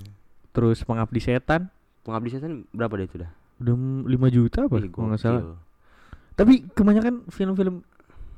Terus 0.50 0.82
Pengabdi 0.82 1.22
Setan 1.22 1.70
Pengabdi 2.02 2.30
setan 2.32 2.64
berapa 2.72 2.96
deh 2.96 3.06
itu 3.06 3.18
dah? 3.20 3.32
udah 3.58 3.76
5 4.08 4.10
juta 4.32 4.60
apa 4.64 4.76
Ih, 4.80 4.88
kalau 4.88 5.12
nggak 5.12 5.20
salah. 5.20 5.44
Tapi 6.34 6.66
kebanyakan 6.72 7.28
film-film 7.28 7.82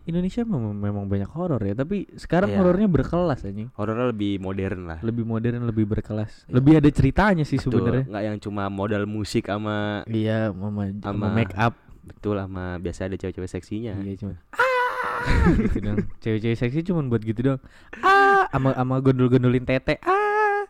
Indonesia 0.10 0.41
memang, 0.41 0.74
memang 0.74 1.06
banyak 1.06 1.30
horor 1.30 1.62
ya, 1.62 1.74
tapi 1.74 2.10
sekarang 2.13 2.50
Iya. 2.50 2.58
horornya 2.58 2.88
berkelas 2.88 3.39
anjing. 3.41 3.69
Horornya 3.72 4.10
lebih 4.10 4.38
modern 4.38 4.82
lah. 4.86 5.00
Lebih 5.00 5.24
modern, 5.24 5.63
lebih 5.63 5.86
berkelas. 5.86 6.43
Iya. 6.43 6.54
Lebih 6.56 6.74
ada 6.76 6.89
ceritanya 6.89 7.43
sih 7.43 7.56
sebenarnya. 7.56 8.06
nggak 8.06 8.24
yang 8.26 8.38
cuma 8.39 8.67
modal 8.67 9.06
musik 9.06 9.45
sama 9.45 10.02
Iya, 10.06 10.50
Sama- 10.50 10.89
sama 11.00 11.26
make 11.30 11.54
up. 11.54 11.74
betul 12.02 12.36
sama 12.36 12.78
biasa 12.78 13.06
ada 13.06 13.15
cewek-cewek 13.15 13.52
seksinya. 13.52 13.93
Iya 13.95 14.17
cuma 14.17 14.34
ah 14.50 15.30
gitu 15.62 15.78
dong. 15.80 15.98
Cewek-cewek 16.24 16.58
seksi 16.58 16.80
cuma 16.84 17.04
buat 17.04 17.22
gitu 17.22 17.41
dong. 17.45 17.60
Ah, 18.00 18.50
sama 18.50 18.74
sama 18.74 18.98
gondol-gondolin 18.98 19.62
tete. 19.63 20.02
Ah, 20.02 20.65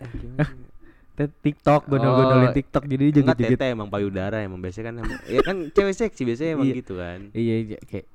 Eh, 1.16 1.28
TikTok 1.38 1.84
gondol-gondolin 1.86 2.48
Oh, 2.48 2.56
TikTok 2.56 2.84
jadi 2.86 3.12
Enggak 3.12 3.36
joget-joget. 3.36 3.60
tete 3.60 3.66
emang 3.70 3.88
payudara 3.88 4.40
emang 4.40 4.56
biasanya 4.58 4.96
kan 4.96 4.96
ya 5.28 5.42
kan 5.42 5.68
cewek 5.70 5.92
seksi 5.94 6.24
biasanya 6.24 6.52
emang 6.56 6.68
Iya. 6.68 6.76
gitu 6.80 6.94
kan 6.96 7.20
Iya, 7.30 7.56
iya 7.60 7.78
kayak 7.84 8.08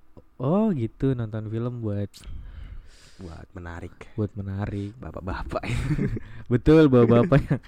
oh 0.44 0.68
gitu 0.76 1.16
nonton 1.16 1.48
film 1.48 1.80
buat 1.80 2.12
buat 3.14 3.46
menarik 3.54 3.94
buat 4.18 4.28
menarik. 4.34 4.90
bapak-bapak 4.98 5.62
Betul 6.52 6.90
bapak-bapak 6.92 7.40
yang 7.46 7.60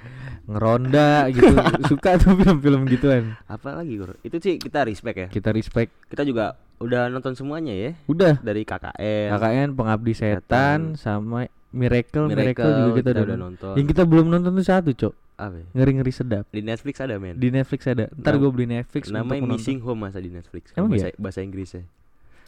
ngeronda 0.45 1.31
gitu. 1.33 1.55
Suka 1.91 2.19
tuh 2.21 2.35
film-film 2.37 2.85
gituan. 2.85 3.39
apa 3.47 3.79
lagi 3.81 3.97
itu 4.21 4.37
sih 4.43 4.59
kita 4.59 4.85
respect 4.85 5.17
ya 5.17 5.29
Kita 5.33 5.55
respect. 5.55 5.95
kita 6.11 6.27
juga 6.27 6.59
udah 6.83 7.09
nonton 7.09 7.33
semuanya 7.33 7.73
ya 7.73 7.91
Udah 8.05 8.37
dari 8.43 8.67
KKN 8.67 9.33
KKN 9.33 9.69
Pengabdi 9.73 10.13
Setan 10.13 10.99
sama 10.99 11.49
Miracle, 11.77 12.27
Miracle, 12.27 12.57
Miracle 12.57 12.73
juga 12.73 12.93
kita, 12.97 13.11
kita 13.13 13.23
udah 13.29 13.39
nonton. 13.39 13.73
Yang 13.77 13.87
kita 13.93 14.03
belum 14.09 14.27
nonton 14.33 14.51
tuh 14.57 14.65
satu, 14.65 14.91
Cok. 14.97 15.15
apa 15.37 15.57
ya? 15.61 15.67
Ngeri-ngeri 15.77 16.13
sedap. 16.15 16.45
di 16.49 16.65
Netflix 16.65 16.95
ada 17.05 17.21
men 17.21 17.37
Di 17.37 17.49
Netflix 17.53 17.81
ada. 17.85 18.09
Ntar 18.17 18.41
gue 18.41 18.49
beli 18.49 18.67
Netflix 18.67 19.13
namanya. 19.13 19.45
Missing 19.45 19.85
Home 19.85 20.09
masa 20.09 20.17
di 20.17 20.33
Netflix 20.33 20.73
Emang 20.73 20.89
bahasa, 20.89 21.13
iya? 21.13 21.21
bahasa 21.21 21.41
Inggrisnya 21.45 21.85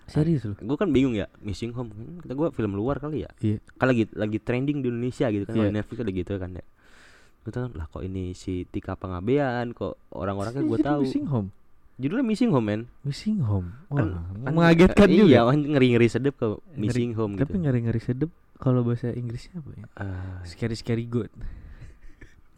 Serius 0.09 0.43
lu? 0.43 0.55
gue 0.55 0.77
kan 0.77 0.89
bingung 0.89 1.13
ya 1.13 1.29
Missing 1.39 1.73
Home 1.73 1.93
kata 2.19 2.33
gue 2.33 2.49
film 2.51 2.73
luar 2.73 2.97
kali 2.97 3.23
ya 3.23 3.31
Iya. 3.39 3.61
kan 3.75 3.87
lagi 3.87 4.09
lagi 4.11 4.39
trending 4.39 4.81
di 4.81 4.89
Indonesia 4.89 5.29
gitu 5.29 5.45
kan 5.45 5.55
Iya. 5.55 5.65
di 5.65 5.75
Netflix 5.75 5.99
ada 5.99 6.11
gitu 6.11 6.33
kan 6.35 6.51
ya 6.51 6.65
gue 7.39 7.51
tahu 7.51 7.67
lah 7.73 7.87
kok 7.87 8.03
ini 8.03 8.33
si 8.33 8.65
Tika 8.65 8.93
Pangabean 8.93 9.71
kok 9.71 9.97
orang-orangnya 10.11 10.61
gue 10.63 10.79
tahu 10.79 11.01
Missing 11.03 11.27
Home. 11.27 11.49
judulnya 11.95 12.25
Missing 12.25 12.51
Home 12.51 12.67
men 12.67 12.81
Missing 13.03 13.39
Home. 13.43 13.69
Wah, 13.87 13.97
Kan- 13.99 14.13
kan- 14.17 14.55
mengagetkan 14.55 15.09
eh, 15.09 15.17
juga. 15.19 15.29
iya 15.29 15.41
kan 15.45 15.59
ngeri-ngeri 15.59 16.09
sedep 16.09 16.35
ke 16.35 16.47
Ngeri- 16.47 16.79
Missing 16.79 17.11
Home 17.15 17.33
Tapi 17.35 17.43
gitu 17.45 17.55
ngeri-ngeri 17.61 18.01
sedep 18.01 18.31
kalau 18.57 18.83
bahasa 18.83 19.11
Inggrisnya 19.11 19.55
apa 19.57 19.71
ya? 19.73 19.85
Ah, 19.95 20.43
Scary 20.43 20.75
scary 20.75 21.05
good. 21.05 21.31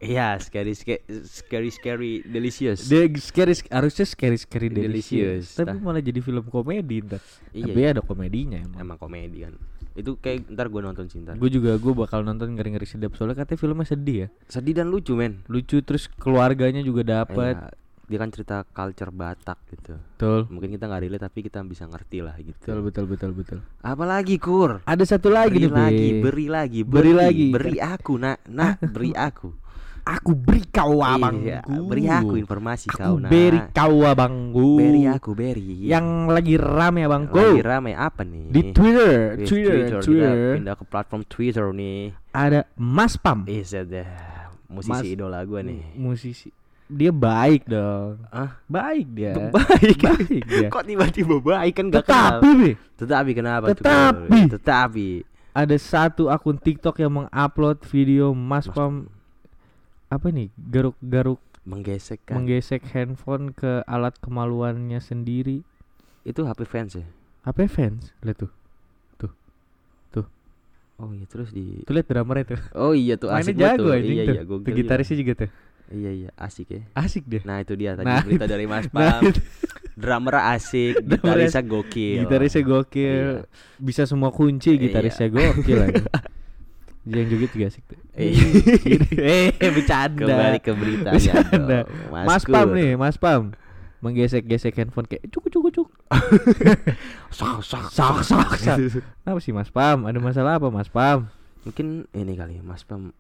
Iya 0.00 0.36
scary 0.36 0.72
scary 0.72 0.98
scary 1.22 1.70
scary 1.70 2.12
delicious 2.22 2.84
Dia 2.84 3.04
scary 3.14 3.52
harusnya 3.68 4.04
scary 4.04 4.36
scary 4.36 4.68
Delicious. 4.68 5.06
delicious. 5.06 5.46
Tapi 5.54 5.76
malah 5.76 6.00
jadi 6.00 6.18
film 6.18 6.44
komedi 6.46 7.00
ntar. 7.00 7.20
iya, 7.50 7.64
Tapi 7.64 7.78
iya. 7.78 7.92
ada 7.92 8.00
komedinya 8.00 8.58
emang. 8.58 8.78
emang 8.80 8.98
komedi 8.98 9.38
kan 9.42 9.54
itu 9.90 10.14
kayak 10.16 10.46
ntar 10.48 10.66
gue 10.66 10.80
nonton 10.80 11.04
sih 11.06 11.18
ntar 11.18 11.34
Gue 11.34 11.50
juga 11.50 11.74
gue 11.74 11.92
bakal 11.92 12.22
nonton 12.22 12.54
ngeri-ngeri 12.54 12.86
sedap 12.86 13.12
soalnya 13.12 13.36
katanya 13.36 13.58
filmnya 13.58 13.84
sedih 13.84 14.16
ya. 14.16 14.28
sedih 14.46 14.74
dan 14.74 14.86
lucu 14.86 15.12
men 15.12 15.42
Lucu 15.46 15.80
terus 15.80 16.06
keluarganya 16.08 16.80
juga 16.80 17.02
dapat. 17.02 17.58
Iya, 17.58 17.74
dia 18.06 18.18
kan 18.18 18.26
cerita 18.28 18.66
culture 18.66 19.10
Batak 19.10 19.58
gitu 19.68 19.94
Betul. 19.94 20.40
mungkin 20.48 20.70
kita 20.72 20.84
nggak 20.84 20.98
relate 21.00 21.22
tapi 21.22 21.38
kita 21.42 21.62
bisa 21.62 21.86
ngerti 21.86 22.18
lah 22.20 22.34
gitu 22.36 22.54
Betul 22.56 22.78
betul 22.82 23.04
betul 23.06 23.30
betul. 23.32 23.58
apalagi 23.80 24.34
kur 24.36 24.82
Ada 24.84 25.04
satu 25.08 25.28
lagi 25.28 25.58
beri 25.58 25.68
nih, 25.68 25.74
lagi, 25.76 26.08
Be. 26.08 26.18
beri 26.20 26.46
lagi, 26.48 26.80
Beri 26.82 27.12
lagi. 27.12 27.48
beri 27.50 27.76
aku, 27.78 28.12
nak, 28.16 28.42
nak, 28.46 28.82
beri 28.84 29.10
aku. 29.12 29.54
Aku 30.10 30.34
beri 30.34 30.66
kau 30.66 31.06
abangku. 31.06 31.46
Iya, 31.46 31.62
beri 31.86 32.04
aku 32.10 32.34
informasi 32.34 32.90
Aku 32.90 32.98
kau, 32.98 33.14
nak. 33.22 33.30
beri 33.30 33.60
kau 33.70 34.02
abangku. 34.02 34.74
Beri 34.74 35.02
aku, 35.06 35.30
beri. 35.38 35.86
Yang 35.86 36.06
lagi 36.34 36.54
rame 36.58 37.06
abangku. 37.06 37.38
lagi 37.38 37.62
ramai 37.62 37.94
apa 37.94 38.26
nih? 38.26 38.50
Di 38.50 38.60
Twitter, 38.74 39.38
Di 39.38 39.44
Twitter, 39.46 39.74
kita 39.86 40.02
Twitter, 40.02 40.34
pindah 40.58 40.74
ke 40.74 40.84
platform 40.84 41.22
Twitter 41.30 41.66
nih. 41.70 42.10
ada 42.34 42.66
Mas 42.74 43.14
Pam. 43.14 43.46
Is 43.46 43.70
deh 43.70 44.06
musisi 44.70 44.90
Mas- 44.90 45.06
idola 45.06 45.42
gue 45.42 45.60
nih. 45.62 45.82
Musisi. 45.94 46.50
Dia 46.90 47.14
baik 47.14 47.70
dong. 47.70 48.18
Ah, 48.34 48.58
Baik 48.66 49.06
dia. 49.14 49.30
baik. 49.54 49.98
Baik 50.02 50.42
dia. 50.42 50.66
Kok 50.66 50.82
tiba-tiba 50.82 51.38
baik 51.38 51.72
kan 51.78 51.86
gak 51.86 52.02
Tetapi, 52.02 52.42
kenal. 52.42 52.58
Be, 52.58 52.70
Tetapi 52.98 53.30
kenapa 53.30 53.64
tuh? 53.70 53.74
Tetapi. 53.78 54.26
Bro? 54.26 54.54
Tetapi. 54.58 55.08
ada 55.50 55.76
satu 55.78 56.30
akun 56.30 56.58
TikTok 56.58 56.98
yang 56.98 57.10
mengupload 57.10 57.82
video 57.86 58.30
Mas, 58.30 58.66
Mas 58.66 58.74
Pam 58.74 59.06
apa 60.10 60.26
nih? 60.28 60.50
Garuk-garuk 60.56 61.38
Menggesek 61.62 62.20
kan. 62.24 62.34
menggesek 62.36 62.82
handphone 62.90 63.52
ke 63.52 63.84
alat 63.84 64.16
kemaluannya 64.18 64.98
sendiri. 64.98 65.62
Itu 66.22 66.44
HP 66.44 66.64
fans 66.64 66.92
ya? 66.94 67.06
Apa 67.42 67.64
fans? 67.64 68.10
Lihat 68.20 68.38
tuh. 68.38 68.52
Oh 71.00 71.16
iya 71.16 71.24
terus 71.24 71.48
di 71.48 71.80
Tuh 71.80 71.96
lihat 71.96 72.12
drummer 72.12 72.44
itu. 72.44 72.60
Oh 72.76 72.92
iya 72.92 73.16
tuh 73.16 73.32
Mainnya 73.32 73.40
asik 73.40 73.56
jago 73.56 73.88
tuh. 73.88 73.96
anjing 73.96 74.12
Iya 74.12 74.20
tuh. 74.20 74.34
iya 74.36 74.42
Tuh 74.42 74.48
gokil. 74.52 74.74
gitarisnya 74.76 75.16
juga 75.16 75.32
tuh. 75.32 75.48
Iya 75.90 76.10
iya 76.12 76.28
asik 76.36 76.68
ya. 76.68 76.80
Asik 76.92 77.24
deh. 77.24 77.40
Nah 77.40 77.56
itu 77.58 77.72
dia 77.72 77.96
tadi 77.96 78.04
Nah, 78.04 78.20
berita 78.20 78.44
dari 78.44 78.68
Mas 78.68 78.84
Nah, 78.86 79.16
Pam. 79.16 79.22
Drummer 79.96 80.36
asik, 80.52 81.00
gitarisnya 81.10 81.62
gokil. 81.62 82.20
Gitarisnya 82.20 82.62
gokil. 82.62 83.24
Iya. 83.40 83.48
Bisa 83.76 84.04
semua 84.04 84.28
kunci 84.28 84.76
gitarisnya 84.76 85.28
gokil 85.28 85.76
lagi. 85.88 86.04
Yang 87.08 87.28
joget 87.32 87.50
juga 87.56 87.66
asik 87.72 87.84
tuh. 87.88 87.98
Iya. 88.12 88.44
eh, 89.64 89.70
bercanda. 89.72 90.28
Kembali 90.28 90.58
ke 90.60 90.72
beritanya. 90.76 91.16
Bercanda. 91.16 91.78
dong, 91.88 92.12
Mas 92.12 92.26
Maskur. 92.28 92.52
Pam 92.52 92.68
nih, 92.76 92.90
Mas 93.00 93.16
Pam. 93.16 93.42
Menggesek-gesek 94.00 94.76
handphone 94.76 95.08
kayak 95.08 95.24
cuk 95.32 95.48
cuk 95.48 95.68
cuk. 95.72 95.88
Sak 97.36 97.60
sak 97.64 97.84
Sak 97.92 98.20
sak 98.24 98.48
sak. 98.56 98.76
Kenapa 99.24 99.38
sih 99.40 99.52
Mas 99.52 99.72
Pam? 99.72 100.04
Ada 100.04 100.18
masalah 100.20 100.60
apa 100.60 100.68
Mas 100.68 100.88
Pam? 100.92 101.28
Mungkin 101.64 102.08
ini 102.12 102.32
kali 102.36 102.60
Mas 102.64 102.84
Pam 102.84 103.12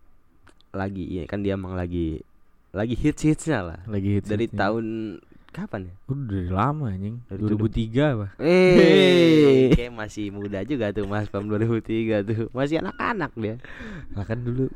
lagi 0.70 1.02
iya 1.02 1.26
kan 1.26 1.42
dia 1.42 1.58
emang 1.58 1.74
lagi 1.74 2.22
lagi 2.70 2.94
hits 2.96 3.24
hitsnya 3.24 3.60
lah. 3.60 3.78
Lagi 3.88 4.20
hits 4.20 4.28
Dari 4.28 4.46
tahun 4.48 5.18
kapan 5.50 5.90
ya? 5.90 5.94
Udah 6.06 6.26
dari 6.30 6.48
lama 6.48 6.86
anjing. 6.88 7.16
Dari 7.26 7.40
2003 7.42 8.14
apa? 8.14 8.26
Eh, 8.38 9.74
kayak 9.74 9.92
masih 9.92 10.30
muda 10.30 10.62
juga 10.62 10.94
tuh 10.94 11.04
Mas 11.04 11.26
Pam 11.26 11.44
2003 11.44 12.22
tuh. 12.22 12.46
Masih 12.50 12.78
anak-anak 12.80 13.30
dia. 13.34 13.56
Nah 14.14 14.24
kan 14.24 14.38
dulu 14.40 14.70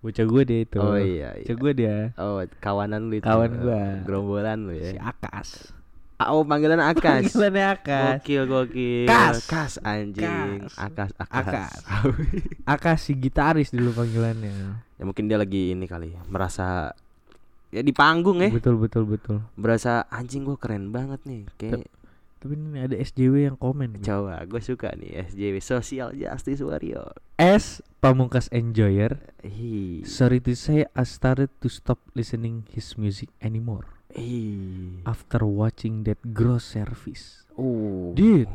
bocah 0.00 0.26
gue 0.28 0.42
dia 0.44 0.58
itu. 0.64 0.78
Oh 0.80 1.00
iya, 1.00 1.32
Bocah 1.36 1.48
iya. 1.48 1.62
gue 1.64 1.72
dia. 1.72 1.96
Oh, 2.16 2.40
kawanan 2.60 3.08
lu 3.08 3.16
itu. 3.16 3.24
Kawan 3.24 3.50
gua. 3.56 3.82
Gerombolan 4.04 4.58
lu 4.68 4.72
Si 4.76 4.96
ya. 4.96 5.12
Akas. 5.12 5.72
Ah, 6.14 6.30
Oh, 6.30 6.46
panggilan 6.46 6.78
Akas. 6.78 7.26
Panggilannya 7.32 7.66
Akas. 7.74 8.20
Gokil 8.22 8.42
gokil. 8.46 9.06
Kas. 9.08 9.48
Kas 9.50 9.72
anjing. 9.82 10.68
Kas. 10.68 10.76
Akas 10.78 11.10
akas. 11.18 11.44
Akas. 11.48 11.72
Akas 12.76 12.98
si 13.02 13.12
gitaris 13.16 13.72
dulu 13.72 13.90
panggilannya. 13.92 14.52
ya 14.94 15.02
mungkin 15.02 15.26
dia 15.26 15.34
lagi 15.34 15.74
ini 15.74 15.90
kali 15.90 16.14
ya, 16.14 16.22
merasa 16.30 16.94
ya 17.74 17.82
di 17.82 17.90
panggung 17.90 18.38
ya. 18.38 18.54
Betul 18.54 18.78
betul 18.78 19.04
betul. 19.10 19.42
Berasa 19.58 20.06
anjing 20.14 20.46
gua 20.46 20.54
keren 20.54 20.94
banget 20.94 21.18
nih. 21.26 21.50
Kayak 21.58 21.90
Tapi 22.44 22.60
ini 22.60 22.76
ada 22.76 22.92
SJW 23.00 23.48
yang 23.48 23.56
komen. 23.56 24.04
Coba 24.04 24.44
gue 24.44 24.60
suka 24.60 24.92
nih 25.00 25.32
SJW 25.32 25.64
Social 25.64 26.12
Justice 26.12 26.60
Warrior. 26.60 27.16
S 27.40 27.80
Pamungkas 28.04 28.52
Enjoyer. 28.52 29.16
Hi. 29.40 30.04
Sorry 30.04 30.44
to 30.44 30.52
say, 30.52 30.84
I 30.92 31.08
started 31.08 31.48
to 31.64 31.72
stop 31.72 31.96
listening 32.12 32.68
his 32.68 33.00
music 33.00 33.32
anymore 33.40 33.88
Hi. 34.12 35.00
after 35.08 35.48
watching 35.48 36.04
that 36.04 36.20
gross 36.36 36.68
service. 36.68 37.48
Oh. 37.56 38.12
Dude, 38.12 38.52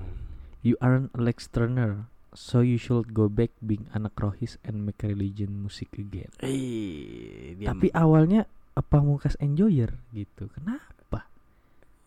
you 0.62 0.78
aren't 0.78 1.10
Alex 1.18 1.50
Turner, 1.50 2.06
so 2.38 2.62
you 2.62 2.78
should 2.78 3.18
go 3.18 3.26
back 3.26 3.50
being 3.58 3.90
anak 3.98 4.14
rohis 4.22 4.62
and 4.62 4.86
make 4.86 5.02
religion 5.02 5.66
music 5.66 5.90
again. 5.98 6.30
Hi. 6.46 7.58
Tapi 7.58 7.90
awalnya 7.98 8.46
Pamungkas 8.78 9.36
Enjoyer 9.42 9.98
gitu. 10.12 10.48
Kenapa? 10.54 11.28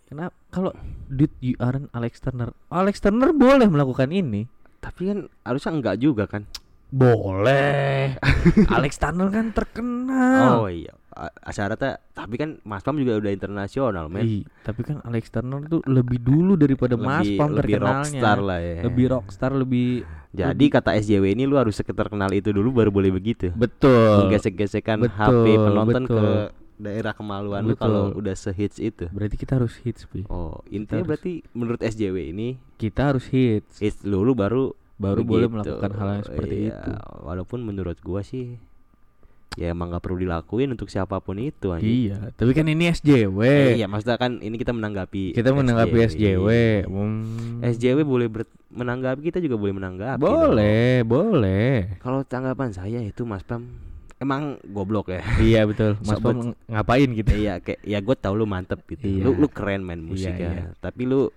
Kenapa? 0.08 0.36
Kalau 0.52 0.72
dude 1.08 1.32
you 1.40 1.56
aren't 1.56 1.88
Alex 1.92 2.20
Turner, 2.20 2.52
Alex 2.68 3.00
Turner 3.00 3.32
boleh 3.32 3.68
melakukan 3.68 4.12
ini. 4.12 4.46
tapi 4.82 5.06
kan 5.14 5.18
harusnya 5.46 5.72
enggak 5.78 5.96
juga 6.02 6.26
kan? 6.26 6.42
Boleh. 6.90 8.18
Alex 8.76 8.98
Turner 8.98 9.30
kan 9.30 9.54
terkenal. 9.54 10.66
Oh 10.66 10.68
iya. 10.68 10.92
A- 11.12 11.34
Asyaratnya 11.42 12.00
tapi 12.10 12.34
kan 12.34 12.60
Mas 12.62 12.80
Pam 12.80 12.94
juga 12.94 13.14
udah 13.14 13.28
internasional 13.28 14.06
men 14.06 14.42
tapi 14.60 14.80
kan 14.82 14.98
Alex 15.02 15.28
Turner 15.28 15.60
tuh 15.64 15.80
lebih 15.84 16.18
dulu 16.18 16.54
daripada 16.54 16.94
Mas 16.94 17.22
lebih, 17.22 17.36
Pam 17.36 17.50
lebih 17.50 17.62
terkenalnya. 17.74 18.00
rockstar 18.02 18.38
lah 18.38 18.58
ya 18.58 18.78
Lebih 18.82 19.04
rockstar, 19.08 19.50
lebih 19.52 19.88
jadi 20.30 20.64
kata 20.66 20.96
SJW 20.96 21.24
ini 21.30 21.44
lu 21.44 21.54
harus 21.54 21.76
terkenal 21.76 22.30
itu 22.30 22.48
dulu 22.48 22.72
baru 22.74 22.90
boleh 22.90 23.10
begitu 23.10 23.52
betul. 23.52 24.24
menggesek-gesekan 24.24 25.02
Betul, 25.02 25.12
HP 25.14 25.46
penonton 25.54 26.02
ke 26.02 26.16
betul. 26.16 26.36
daerah 26.78 27.12
kemaluan 27.12 27.62
lu 27.62 27.68
Betul. 27.70 27.82
kalau 27.82 28.02
udah 28.12 28.32
sehits 28.32 28.76
itu 28.76 29.06
Berarti 29.08 29.36
kita 29.36 29.54
harus 29.54 29.76
hits, 29.78 30.02
Pi. 30.04 30.24
oh 30.26 30.64
intinya 30.66 30.98
harus- 30.98 31.08
berarti 31.12 31.32
menurut 31.52 31.80
SJW 31.80 32.16
ini 32.28 32.56
Kita 32.74 33.12
harus 33.12 33.28
hits. 33.28 33.78
hits 33.78 34.00
dulu 34.00 34.32
baru 34.32 34.64
Baru 34.94 35.20
boleh 35.20 35.46
begitu. 35.46 35.74
melakukan 35.74 35.90
hal 35.92 36.08
yang 36.12 36.24
seperti 36.24 36.54
Iya, 36.62 36.78
itu. 36.78 36.90
walaupun 37.20 37.58
menurut 37.60 37.98
gua 37.98 38.22
sih 38.22 38.54
ya 39.54 39.68
emang 39.68 39.88
nggak 39.88 40.00
perlu 40.00 40.16
dilakuin 40.18 40.70
untuk 40.70 40.86
siapa 40.86 41.18
pun 41.18 41.36
itu 41.36 41.70
anjing. 41.70 42.08
Iya, 42.08 42.32
tapi 42.32 42.50
kan 42.50 42.64
ini 42.64 42.88
SJW. 42.88 43.38
Eh, 43.38 43.72
iya 43.76 43.86
maksudnya 43.86 44.16
kan 44.16 44.38
ini 44.38 44.54
kita 44.54 44.70
menanggapi 44.70 45.32
Kita 45.32 45.50
menanggapi 45.50 45.96
SJW. 46.08 46.46
Hmm. 46.84 47.60
SJW 47.62 47.98
boleh 48.02 48.28
ber- 48.28 48.48
menanggapi 48.68 49.20
kita 49.22 49.38
juga 49.38 49.54
boleh 49.54 49.74
menanggapi 49.74 50.18
dong. 50.18 50.32
Boleh, 50.48 51.02
boleh. 51.02 51.98
kalau 51.98 52.22
tanggapan 52.22 52.70
saya 52.70 52.98
itu 52.98 53.22
Mas 53.22 53.42
Pam 53.42 53.68
emang 54.16 54.54
goblok 54.64 55.10
ya 55.10 55.20
iya 55.44 55.60
betul. 55.62 55.98
Mas 56.00 56.16
Sobat- 56.16 56.32
Pam 56.32 56.38
ng- 56.48 56.56
ngapain 56.68 57.08
gitu? 57.10 57.32
iya 57.34 57.58
kayak 57.58 57.82
ya 57.82 57.98
gue 57.98 58.14
tau 58.14 58.32
lu 58.32 58.46
mantep 58.46 58.80
gitu 58.86 59.04
Iya. 59.04 59.22
lu 59.22 59.36
lu 59.36 59.46
keren 59.46 59.82
main 59.82 59.98
musik 59.98 60.30
Iya, 60.30 60.40
ya 60.40 60.52
iya. 60.54 60.64
tapi 60.78 61.04
lu 61.04 61.28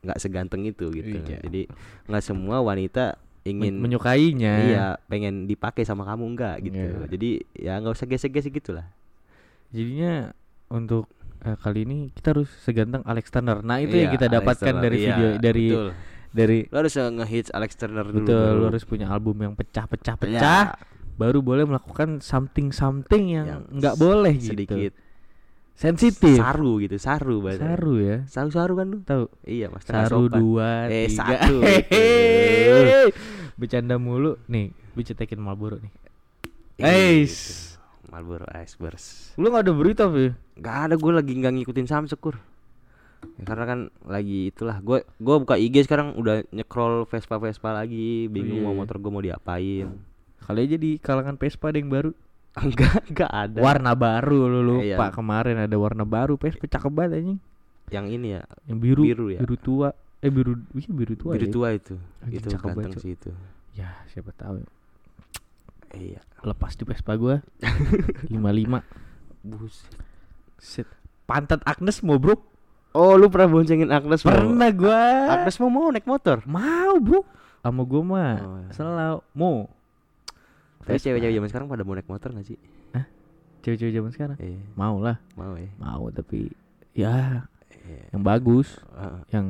nggak 0.00 0.20
seganteng 0.20 0.62
itu 0.62 0.92
gitu 0.92 1.16
Iya. 1.18 1.40
jadi 1.40 1.60
nggak 2.04 2.20
semua 2.22 2.60
wanita 2.60 3.16
ingin 3.44 3.76
menyukainya. 3.76 4.54
iya 4.64 4.86
pengen 5.04 5.44
dipakai 5.44 5.82
sama 5.82 6.04
kamu 6.04 6.24
enggak 6.26 6.56
gitu 6.62 6.76
Iya. 6.76 7.04
jadi 7.06 7.30
ya 7.54 7.72
nggak 7.76 7.92
usah 7.92 8.06
gesek-gesek 8.06 8.52
gitulah 8.54 8.88
Jadinya 9.68 10.30
untuk 10.68 11.10
eh, 11.40 11.54
kali 11.54 11.82
ini 11.82 11.98
kita 12.10 12.32
harus 12.32 12.48
seganteng 12.58 13.02
Alex 13.02 13.28
Turner. 13.28 13.58
Nah, 13.60 13.76
itu 13.76 13.92
yang 13.92 14.08
Iya, 14.08 14.14
kita 14.14 14.26
Alex 14.26 14.36
dapatkan 14.38 14.64
Turner, 14.70 14.82
dari 14.82 14.96
iya, 14.96 15.06
video 15.08 15.28
dari 15.36 15.66
betul. 15.68 15.88
dari 16.30 16.58
lu 16.64 16.76
harus 16.76 16.94
ngehits 16.94 17.50
Alex 17.50 17.70
Turner 17.74 18.04
dulu 18.04 18.18
betul 18.22 18.48
lu 18.54 18.64
harus 18.64 18.82
punya 18.82 19.06
album 19.06 19.36
yang 19.40 19.52
pecah-pecah 19.52 20.16
pecah 20.16 20.64
baru 21.14 21.38
boleh 21.40 21.62
melakukan 21.64 22.18
something 22.18 22.70
something 22.70 23.28
yang 23.30 23.66
nggak 23.68 23.94
boleh 23.94 24.34
sedikit 24.36 24.78
gitu. 24.90 24.98
Sensitif. 25.74 26.38
saru 26.38 26.78
gitu 26.78 26.94
saru 26.96 27.38
bahasa 27.40 27.66
Saru 27.68 27.98
ya. 27.98 28.22
saru 28.24 28.46
saru 28.48 28.72
kan 28.74 28.86
lu 28.88 28.98
Tahu. 29.00 29.26
iya 29.44 29.66
mas 29.66 29.82
Saru 29.82 30.26
sopan. 30.26 30.38
dua, 30.38 30.70
Eh, 30.86 31.06
tiga. 31.08 31.34
satu. 31.34 31.56
Bercanda 33.54 33.96
mulu 33.96 34.36
nih. 34.46 34.74
Gue 34.94 35.02
cetekin 35.02 35.38
Marlboro 35.38 35.78
nih. 35.78 35.92
Ih, 36.78 36.84
Eis. 36.84 37.34
gitu. 37.34 38.10
Marlboro 38.10 38.46
Iceburst 38.50 39.34
Lu 39.34 39.48
gak 39.48 39.66
ada 39.66 39.72
berita, 39.72 40.04
Vi? 40.06 40.30
Gak 40.58 40.90
ada 40.90 40.94
gue 40.94 41.12
lagi 41.14 41.32
nggak 41.34 41.54
ngikutin 41.56 41.86
Samsekur 41.88 42.36
ya, 43.24 43.42
karena 43.42 43.64
kan 43.64 43.78
lagi 44.04 44.52
itulah 44.52 44.78
gue 44.78 45.00
gue 45.16 45.36
buka 45.40 45.56
IG 45.56 45.88
sekarang 45.88 46.12
udah 46.14 46.44
nyekrol 46.52 47.08
Vespa 47.08 47.40
Vespa 47.40 47.72
lagi 47.72 48.28
bingung 48.28 48.60
iya, 48.60 48.64
mau 48.68 48.76
iya. 48.76 48.80
motor 48.84 48.96
gue 49.00 49.10
mau 49.10 49.24
diapain 49.24 49.88
Kali 50.44 50.60
aja 50.60 50.76
di 50.76 51.00
kalangan 51.00 51.40
Vespa 51.40 51.72
ada 51.72 51.80
yang 51.80 51.88
baru. 51.88 52.12
enggak 52.68 53.00
enggak 53.08 53.30
ada 53.32 53.58
Warna 53.64 53.92
baru 53.96 54.40
lu 54.46 54.60
lupa 54.62 55.08
Iya. 55.08 55.10
kemarin 55.10 55.56
ada 55.56 55.76
warna 55.80 56.04
baru 56.04 56.36
Vespa 56.36 56.68
cakep 56.68 56.92
banget 56.92 57.24
anjing. 57.24 57.40
yang 57.88 58.06
ini 58.12 58.36
ya 58.36 58.42
Yang 58.68 58.78
biru, 58.78 59.02
Biru 59.08 59.26
ya? 59.32 59.40
biru 59.40 59.56
tua. 59.56 59.90
Eh 60.24 60.32
biru, 60.32 60.56
iya 60.72 60.88
biru 60.88 61.14
tua. 61.14 61.36
biru 61.36 61.44
ya? 61.44 61.52
tua 61.52 61.68
itu 61.70 61.94
Anjing, 62.18 62.40
itu 62.40 62.48
cakep 62.48 62.64
banget, 62.64 62.76
ganteng 62.80 62.92
Cuk. 62.94 63.02
sih 63.02 63.12
itu 63.12 63.30
Ya, 63.74 63.90
siapa 64.08 64.32
tahu. 64.32 64.64
iya 65.92 66.18
Lepas 66.40 66.74
di 66.74 66.82
Vespa 66.82 67.12
gua 67.14 67.44
55. 68.32 68.80
bus 69.44 69.84
Set. 70.56 70.88
Pantat 71.24 71.60
Agnes 71.62 72.00
mau, 72.00 72.16
Bro? 72.16 72.40
oh 72.92 73.14
lu 73.14 73.26
pernah 73.26 73.50
boncengin 73.50 73.90
Agnes? 73.90 74.22
Pernah 74.22 74.70
gua. 74.70 75.02
Agnes 75.34 75.56
mau 75.58 75.68
mau 75.68 75.88
naik 75.88 76.04
motor 76.04 76.40
Mau, 76.44 76.96
Bro. 76.98 77.20
Sama 77.60 77.82
gua 77.82 78.00
mah. 78.02 78.34
Oh, 78.40 78.56
iya. 78.58 78.68
Selalu 78.70 79.18
mau. 79.34 79.68
tapi 80.80 80.96
cewek-cewek 80.98 81.32
zaman 81.34 81.48
sekarang 81.48 81.66
pada 81.66 81.80
mau 81.80 81.92
naik 81.92 82.04
motor 82.06 82.28
gak 82.30 82.44
sih 82.44 82.60
Cewek-cewek 83.60 83.92
zaman 83.94 84.10
sekarang 84.10 84.36
iya 84.36 84.60
mau 84.72 85.00
lah, 85.00 85.16
mau 85.32 85.56
ya 85.56 85.72
mau 85.76 86.08
tapi 86.08 86.52
ya 86.92 87.48
Iya. 87.80 88.12
yang 88.12 88.20
bagus, 88.22 88.76
Heeh. 88.92 89.20
yang 89.30 89.46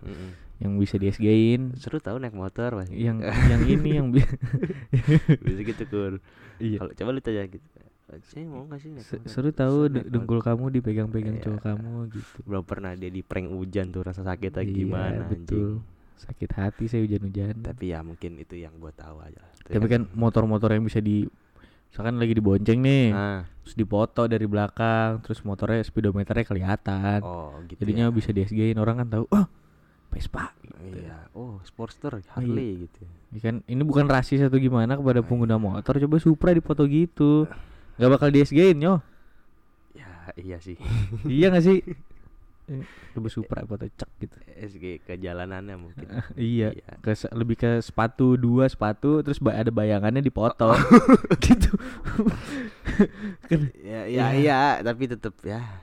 Mm-mm. 0.00 0.30
yang 0.58 0.74
bisa 0.74 0.94
di 0.94 1.06
SG-in, 1.06 1.74
seru 1.74 1.98
tau 1.98 2.16
naik 2.16 2.32
motor 2.32 2.74
Mas. 2.74 2.90
yang 2.90 3.18
yang 3.50 3.62
ini 3.64 3.90
yang 3.94 4.08
bi- 4.08 4.22
bisa 5.40 5.60
gitu 5.64 5.84
kur 5.84 6.12
iya. 6.58 6.78
kalau 6.78 6.92
coba 6.92 7.10
lu 7.10 7.20
tanya 7.20 7.46
gitu 7.46 7.62
saya 8.24 8.42
mau 8.42 8.64
gak 8.64 8.80
sih 8.80 8.90
seru 9.24 9.50
tahu 9.50 9.86
dengkul 9.90 10.40
kamu 10.40 10.72
dipegang-pegang 10.72 11.36
Iya. 11.36 11.44
cowok 11.44 11.60
kamu 11.62 11.92
gitu. 12.10 12.38
belum 12.42 12.64
pernah 12.64 12.90
dia 12.92 13.06
di 13.06 13.20
prank 13.20 13.46
hujan 13.46 13.88
tuh 13.88 14.02
rasa 14.02 14.22
sakitnya 14.22 14.62
Iya, 14.62 14.72
gimana 14.72 15.24
betul. 15.26 15.36
anjing 15.78 15.96
Sakit 16.18 16.50
hati 16.50 16.84
saya 16.86 17.00
hujan-hujan. 17.00 17.62
tapi 17.62 17.92
ya 17.92 18.02
mungkin 18.02 18.34
itu 18.36 18.56
yang 18.56 18.74
gua 18.74 18.90
tahu 18.90 19.22
aja 19.22 19.38
Tapi 19.62 19.86
kan 19.86 20.02
motor-motor 20.10 20.72
yang 20.72 20.82
bisa 20.82 20.98
di 20.98 21.22
misalkan 21.86 22.16
lagi 22.16 22.32
dibonceng 22.32 22.80
nih, 22.80 23.12
ah, 23.12 23.46
terus 23.62 23.72
dipoto 23.72 24.24
dari 24.24 24.44
belakang, 24.44 25.20
terus 25.20 25.40
motornya 25.40 25.80
speedometernya 25.80 26.44
kelihatan. 26.44 27.20
oh 27.22 27.54
gitu 27.64 27.78
Jadinya 27.78 28.08
ya. 28.08 28.12
bisa 28.12 28.28
di 28.28 28.42
SG-in 28.42 28.76
orang 28.76 28.98
kan 28.98 29.08
tahu, 29.10 29.24
oh 29.26 29.46
Vespa. 30.08 30.50
Gitu. 30.58 30.98
iya 31.00 31.28
oh 31.30 31.60
Sportster 31.62 32.16
Harley 32.28 32.84
gitu 32.84 33.04
Ya 33.28 33.40
kan 33.42 33.60
ini 33.64 33.82
bukan 33.82 34.06
rasis 34.06 34.40
atau 34.40 34.56
gimana 34.56 34.94
kepada 34.94 35.20
pengguna 35.20 35.56
motor, 35.56 35.96
coba 35.98 36.16
Supra 36.16 36.50
dipoto 36.50 36.84
gitu. 36.84 37.44
Gak 37.94 38.08
bakal 38.08 38.28
di 38.28 38.40
SG-in 38.40 38.78
yo. 38.78 39.02
ya 39.92 40.08
iya 40.34 40.56
sih 40.58 40.76
iya 41.28 41.48
gak 41.48 41.62
sih? 41.62 41.80
Eh, 42.68 42.84
Coba 43.10 43.28
Supra 43.28 43.64
foto 43.64 43.88
cek 43.88 44.10
gitu. 44.20 44.36
SG 44.54 44.84
ke 45.00 45.16
jalanannya 45.16 45.80
mungkin 45.80 46.04
iya, 46.36 46.68
Iya. 46.70 47.00
ke 47.00 47.16
lebih 47.32 47.56
ke 47.56 47.80
sepatu 47.80 48.36
dua 48.36 48.68
sepatu 48.68 49.24
terus 49.24 49.40
ba- 49.40 49.56
ada 49.56 49.72
bayangannya 49.72 50.20
dipoto 50.20 50.76
gitu. 51.40 51.72
kan 53.48 53.60
ya 53.74 54.04
Iya. 54.04 54.20
ya 54.20 54.26
iya 54.34 54.60
tapi 54.82 55.08
tetep 55.08 55.32
ya 55.42 55.80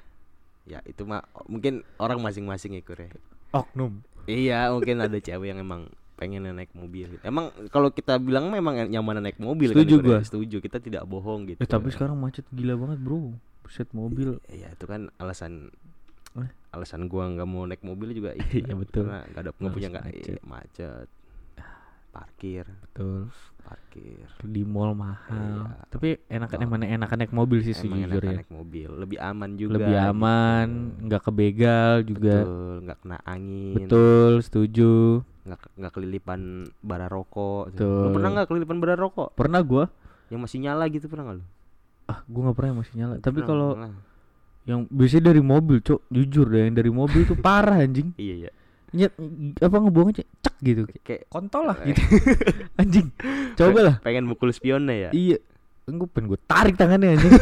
ya 0.65 0.77
itu 0.83 1.01
mah 1.03 1.25
mungkin 1.45 1.81
orang 1.97 2.17
masing-masing 2.19 2.73
ya 2.73 2.81
Kur, 2.81 2.97
ya. 2.99 3.09
oknum. 3.51 4.05
Iya 4.27 4.69
mungkin 4.69 4.99
ada 4.99 5.15
cewek 5.15 5.47
yang 5.47 5.59
emang 5.59 5.87
pengen 6.15 6.47
naik 6.47 6.71
mobil 6.71 7.09
gitu. 7.09 7.21
emang 7.21 7.51
kalau 7.67 7.91
kita 7.91 8.15
bilang 8.17 8.47
memang 8.47 8.87
nyaman 8.87 9.19
naik 9.19 9.35
mobil 9.35 9.69
Setuju 9.69 9.83
kan 9.91 9.99
Kur, 9.99 10.07
ya. 10.07 10.09
gua. 10.09 10.19
setuju 10.21 10.57
kita 10.59 10.77
tidak 10.79 11.03
bohong 11.03 11.43
gitu 11.45 11.59
Eh 11.59 11.67
tapi 11.67 11.91
sekarang 11.91 12.15
macet 12.15 12.47
gila 12.49 12.75
banget, 12.77 12.99
Bro. 12.99 13.35
Buset 13.61 13.89
mobil. 13.91 14.39
Iya 14.47 14.71
itu 14.71 14.85
kan 14.85 15.11
alasan 15.17 15.73
Eh? 16.35 16.51
alasan 16.69 17.07
gua 17.07 17.27
nggak 17.27 17.43
mau 17.45 17.63
naik 17.63 17.79
mobil 17.81 18.11
juga 18.11 18.31
Iya, 18.53 18.63
kan, 18.65 18.75
betul. 18.77 19.03
karena 19.03 19.19
nggak 19.25 19.41
ada 19.41 19.51
nggak 19.51 19.73
punya 19.73 19.87
nggak 19.89 20.05
macet. 20.07 20.39
macet 20.41 21.07
parkir 22.09 22.65
Betul. 22.85 23.27
Parkir 23.65 24.21
Di 24.39 24.61
mall 24.61 24.93
mahal. 24.93 25.65
Iya. 25.65 25.89
Tapi 25.89 26.07
enakan 26.27 26.53
Tol. 26.53 26.63
emang 26.63 26.79
enakan 26.81 27.17
naik 27.17 27.33
mobil 27.33 27.59
sih 27.59 27.73
sejujurnya. 27.73 28.37
naik 28.39 28.49
mobil 28.49 28.89
lebih 28.93 29.17
aman 29.17 29.49
juga 29.55 29.73
Lebih 29.75 29.91
gitu. 29.91 30.09
aman, 30.11 30.67
nggak 31.01 31.21
kebegal 31.23 31.93
juga. 32.01 32.35
betul 32.39 32.73
nggak 32.81 32.97
kena 32.99 33.17
angin 33.25 33.73
Betul, 33.75 34.31
setuju. 34.39 34.93
nggak 35.41 35.59
nggak 35.75 35.91
kelilipan 35.91 36.41
bara 36.79 37.05
rokok 37.05 37.67
lu 37.67 37.73
Betul. 37.73 38.13
pernah 38.13 38.29
nggak 38.31 38.47
kelilipan 38.47 38.77
bara 38.77 38.95
rokok 38.95 39.29
Pernah 39.33 39.61
gua 39.61 39.85
yang 40.27 40.41
masih 40.41 40.57
nyala 40.57 40.85
gitu 40.87 41.05
pernah 41.05 41.25
nggak 41.25 41.37
lu 41.37 41.45
ah 42.05 42.19
gua 42.25 42.41
nggak 42.45 42.55
pernah 42.55 42.69
yang 42.69 42.79
masih 42.81 42.93
nyala. 42.95 43.13
Tapi 43.17 43.39
kalau 43.41 43.69
yang 44.65 44.89
biasanya 44.89 45.29
dari 45.29 45.41
mobil, 45.41 45.77
Cok, 45.77 46.09
jujur 46.09 46.49
deh 46.49 46.65
yang 46.65 46.73
dari 46.73 46.89
mobil 46.89 47.21
tuh 47.23 47.37
parah 47.45 47.81
anjing. 47.81 48.17
iya 48.17 48.45
iya 48.45 48.51
Nyet 48.91 49.11
apa 49.57 49.75
ngebuang 49.77 50.07
aja 50.09 50.23
cek 50.39 50.55
gitu. 50.59 50.83
kayak 51.01 51.25
Kontol 51.27 51.65
lah 51.65 51.77
gitu. 51.81 52.01
anjing. 52.81 53.09
Coba 53.53 53.79
lah. 53.81 53.95
pengen 53.99 54.25
mukul 54.25 54.49
spionnya 54.49 54.93
ya 54.93 55.09
Iya. 55.11 55.37
Gue 55.85 56.07
pengen 56.07 56.29
gue 56.29 56.39
tarik 56.41 56.75
tangannya 56.75 57.13
anjing. 57.13 57.33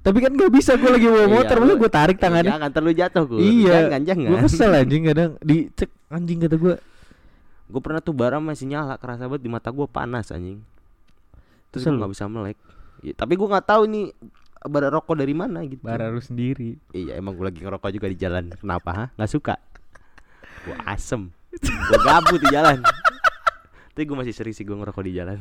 Tapi 0.00 0.16
kan 0.18 0.32
gak 0.32 0.48
bisa 0.48 0.74
gue 0.74 0.88
lagi 0.88 1.04
bawa 1.04 1.18
Iya, 1.18 1.28
motor, 1.30 1.56
masa 1.58 1.74
gue 1.76 1.90
tarik 1.90 2.16
tangannya. 2.16 2.50
jangan 2.50 2.70
terlalu 2.70 2.92
jatuh 2.94 3.24
gue 3.26 3.38
Iya. 3.38 3.72
jangan 3.84 4.00
jangan 4.02 4.26
Gue 4.26 4.38
kesel 4.42 4.70
anjing 4.74 5.02
kadang 5.04 5.30
dicek 5.40 5.90
anjing 6.08 6.38
kata 6.40 6.56
gue. 6.56 6.74
gue 7.66 7.80
pernah 7.80 8.00
tuh 8.00 8.10
bara 8.10 8.36
masih 8.36 8.66
nyala 8.66 8.96
kerasa 8.96 9.24
banget 9.24 9.40
di 9.40 9.50
mata 9.50 9.68
gue 9.68 9.86
panas 9.86 10.28
anjing 10.28 10.58
terus 11.68 11.84
gue 11.84 11.94
nggak 11.94 12.10
bisa 12.10 12.26
melek 12.26 12.58
Ya, 12.98 13.14
tapi 13.14 13.32
gue 13.32 13.46
nggak 13.46 13.62
tahu 13.62 13.86
nih 13.86 14.10
bara 14.62 14.88
rokok 14.88 15.14
dari 15.14 15.32
mana 15.32 15.62
gitu 15.62 15.80
Bara 15.80 16.08
lu 16.08 16.18
sendiri. 16.18 16.76
iya 16.90 17.14
emang 17.14 17.32
gue 17.32 17.46
lagi 17.46 17.60
ngerokok 17.60 17.88
juga 17.90 18.06
di 18.06 18.18
jalan 18.18 18.50
kenapa 18.52 18.90
ha 18.90 19.04
nggak 19.14 19.30
suka 19.30 19.54
gue 20.66 20.76
asem. 20.84 21.30
Gue 21.60 21.98
gabut 22.04 22.40
di 22.40 22.48
jalan. 22.52 22.84
Tapi 23.92 24.04
gue 24.06 24.16
masih 24.16 24.34
sering 24.34 24.54
sih 24.54 24.64
gue 24.64 24.76
ngerokok 24.76 25.02
di 25.04 25.12
jalan. 25.16 25.38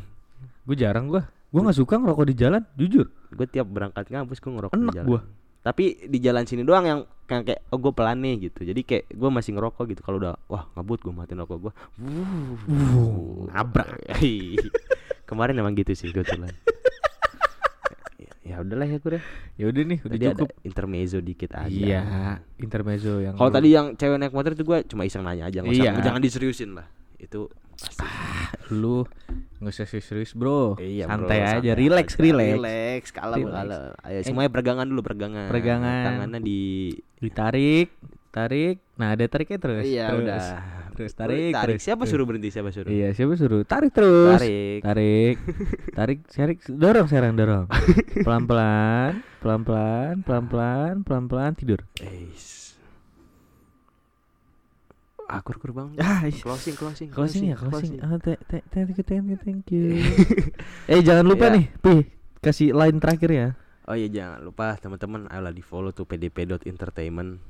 Gue 0.65 0.75
jarang 0.75 1.07
gue. 1.07 1.21
Gue 1.49 1.61
nggak 1.65 1.77
suka 1.77 1.97
ngerokok 1.97 2.25
di 2.29 2.35
jalan, 2.37 2.61
jujur. 2.77 3.09
gue 3.09 3.47
tiap 3.49 3.69
berangkat 3.69 4.09
ngampus 4.09 4.37
gue 4.41 4.51
ngerokok 4.53 4.75
Enak 4.77 4.85
di 4.85 4.97
jalan. 4.97 5.09
gua. 5.09 5.21
tapi 5.59 6.07
di 6.07 6.17
jalan 6.23 6.47
sini 6.47 6.63
doang 6.63 6.85
yang 6.87 6.99
yang 7.27 7.43
kayak 7.43 7.67
oh 7.69 7.77
gue 7.77 7.91
pelan 7.91 8.23
nih 8.23 8.49
gitu. 8.49 8.63
Jadi 8.63 8.81
kayak 8.85 9.03
gue 9.11 9.29
masih 9.29 9.51
ngerokok 9.57 9.85
gitu. 9.91 10.01
Kalau 10.01 10.17
udah 10.17 10.33
wah 10.47 10.65
ngabut 10.73 11.03
gue 11.03 11.13
matiin 11.13 11.41
rokok 11.43 11.57
gue 11.67 11.73
nabrak. 13.51 13.87
kemarin 15.29 15.61
emang 15.61 15.77
gitu 15.77 15.93
sih 15.93 16.09
kebetulan 16.09 16.49
ya, 18.49 18.51
Ya 18.51 18.55
udahlah 18.59 18.83
ya 18.83 18.97
gue 18.97 19.11
deh. 19.13 19.23
Ya 19.55 19.65
udah 19.67 19.83
nih, 19.85 19.99
udah 20.01 20.09
Tadi 20.11 20.25
ada 20.25 20.33
cukup. 20.35 20.49
intermezzo 20.63 21.17
dikit 21.19 21.51
aja. 21.53 21.69
Iya, 21.69 22.01
intermezzo 22.57 23.21
yang 23.21 23.33
Kalau 23.33 23.51
tadi 23.51 23.69
yang 23.69 23.93
cewek 23.93 24.17
naik 24.17 24.33
motor 24.33 24.51
itu 24.51 24.63
gue 24.63 24.77
cuma 24.83 25.03
iseng 25.03 25.21
nanya 25.21 25.45
aja, 25.45 25.61
nggak 25.61 25.69
usah- 25.71 25.85
Iya. 25.87 26.01
jangan 26.01 26.19
diseriusin 26.19 26.73
lah. 26.73 26.89
Itu 27.15 27.47
pasti. 27.75 28.03
lu 28.71 29.07
nggak 29.57 29.71
usah 29.71 29.87
serius 29.87 30.33
bro 30.33 30.75
Iya, 30.75 31.05
bro, 31.05 31.25
santai 31.25 31.39
aja 31.41 31.71
relax 31.73 32.07
aja. 32.11 32.21
relax 32.21 32.53
Relax, 32.53 33.03
kalem, 33.09 33.37
Relax. 33.41 33.55
kalem. 33.55 33.91
Ayo 34.03 34.19
semuanya 34.21 34.51
peregangan 34.51 34.85
dulu, 34.85 35.01
peregangan. 35.01 35.47
Peregangan. 35.47 36.03
Tangannya 36.05 36.39
di 36.39 36.59
ditarik 37.17 37.87
tarik 38.29 38.77
nah 38.93 39.11
ada 39.11 39.25
tariknya 39.25 39.57
terus 39.57 39.83
Iya, 39.83 40.05
terus. 40.07 40.21
udah. 40.21 40.43
terus 40.93 41.13
tarik, 41.13 41.49
tarik. 41.49 41.75
terus, 41.75 41.81
Siapa 41.81 42.03
suruh 42.03 42.25
berhenti? 42.25 42.49
Siapa 42.49 42.69
suruh? 42.69 42.87
iya 42.87 43.09
siapa 43.09 43.33
suruh 43.33 43.63
tarik 43.63 43.89
terus 43.89 44.37
Tarik. 44.37 44.79
tarik 44.83 45.35
tarik 45.97 46.19
tarik 46.27 46.57
dorong 46.67 47.07
serang 47.07 47.33
dorong 47.33 47.65
pelan 48.19 48.43
pelan 48.43 49.11
pelan 49.39 49.61
pelan 49.63 50.15
pelan 50.21 50.43
pelan 50.45 50.95
pelan 51.01 51.23
pelan 51.25 51.51
tidur 51.53 51.81
Eis. 51.97 52.77
Akur 55.25 55.57
kur 55.57 55.71
bang. 55.71 55.93
ah 55.95 56.25
Closing, 56.25 56.73
closing, 56.73 57.07
closing 57.07 57.43
ya 57.45 57.55
closing 57.55 57.97
ah 57.99 58.17
th- 58.17 58.41
th- 58.43 58.65
thank 58.67 58.89
you 58.91 59.03
thank 59.03 59.25
you 59.25 59.37
thank 59.37 59.65
you 59.69 60.01
eh 60.91 60.99
jangan 60.99 61.21
lupa 61.23 61.47
Iya. 61.47 61.55
nih 61.55 61.65
pi 61.77 61.93
kasih 62.39 62.73
line 62.73 62.97
terakhir 62.97 63.29
ya 63.29 63.47
Oh 63.85 63.93
iya 63.93 64.05
jangan 64.07 64.41
lupa 64.43 64.73
teman-teman 64.75 65.25
ayolah 65.27 65.49
di 65.49 65.61
follow 65.61 65.89
tuh 65.89 66.05
pdp.entertainment 66.05 67.41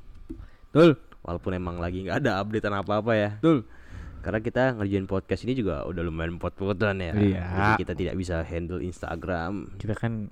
Betul. 0.70 0.98
walaupun 1.20 1.52
emang 1.52 1.76
lagi 1.76 2.00
nggak 2.00 2.24
ada 2.24 2.40
updatean 2.40 2.80
apa-apa 2.80 3.12
ya. 3.12 3.30
Betul. 3.42 3.68
Karena 4.20 4.40
kita 4.40 4.62
ngerjain 4.76 5.08
podcast 5.08 5.44
ini 5.48 5.56
juga 5.56 5.84
udah 5.88 6.02
lumayan 6.04 6.36
pot-potan 6.36 7.00
ya. 7.00 7.12
Iya. 7.16 7.42
Jadi 7.44 7.72
kita 7.84 7.92
tidak 7.96 8.14
bisa 8.20 8.36
handle 8.44 8.80
Instagram. 8.80 9.76
Kita 9.80 9.96
kan 9.96 10.28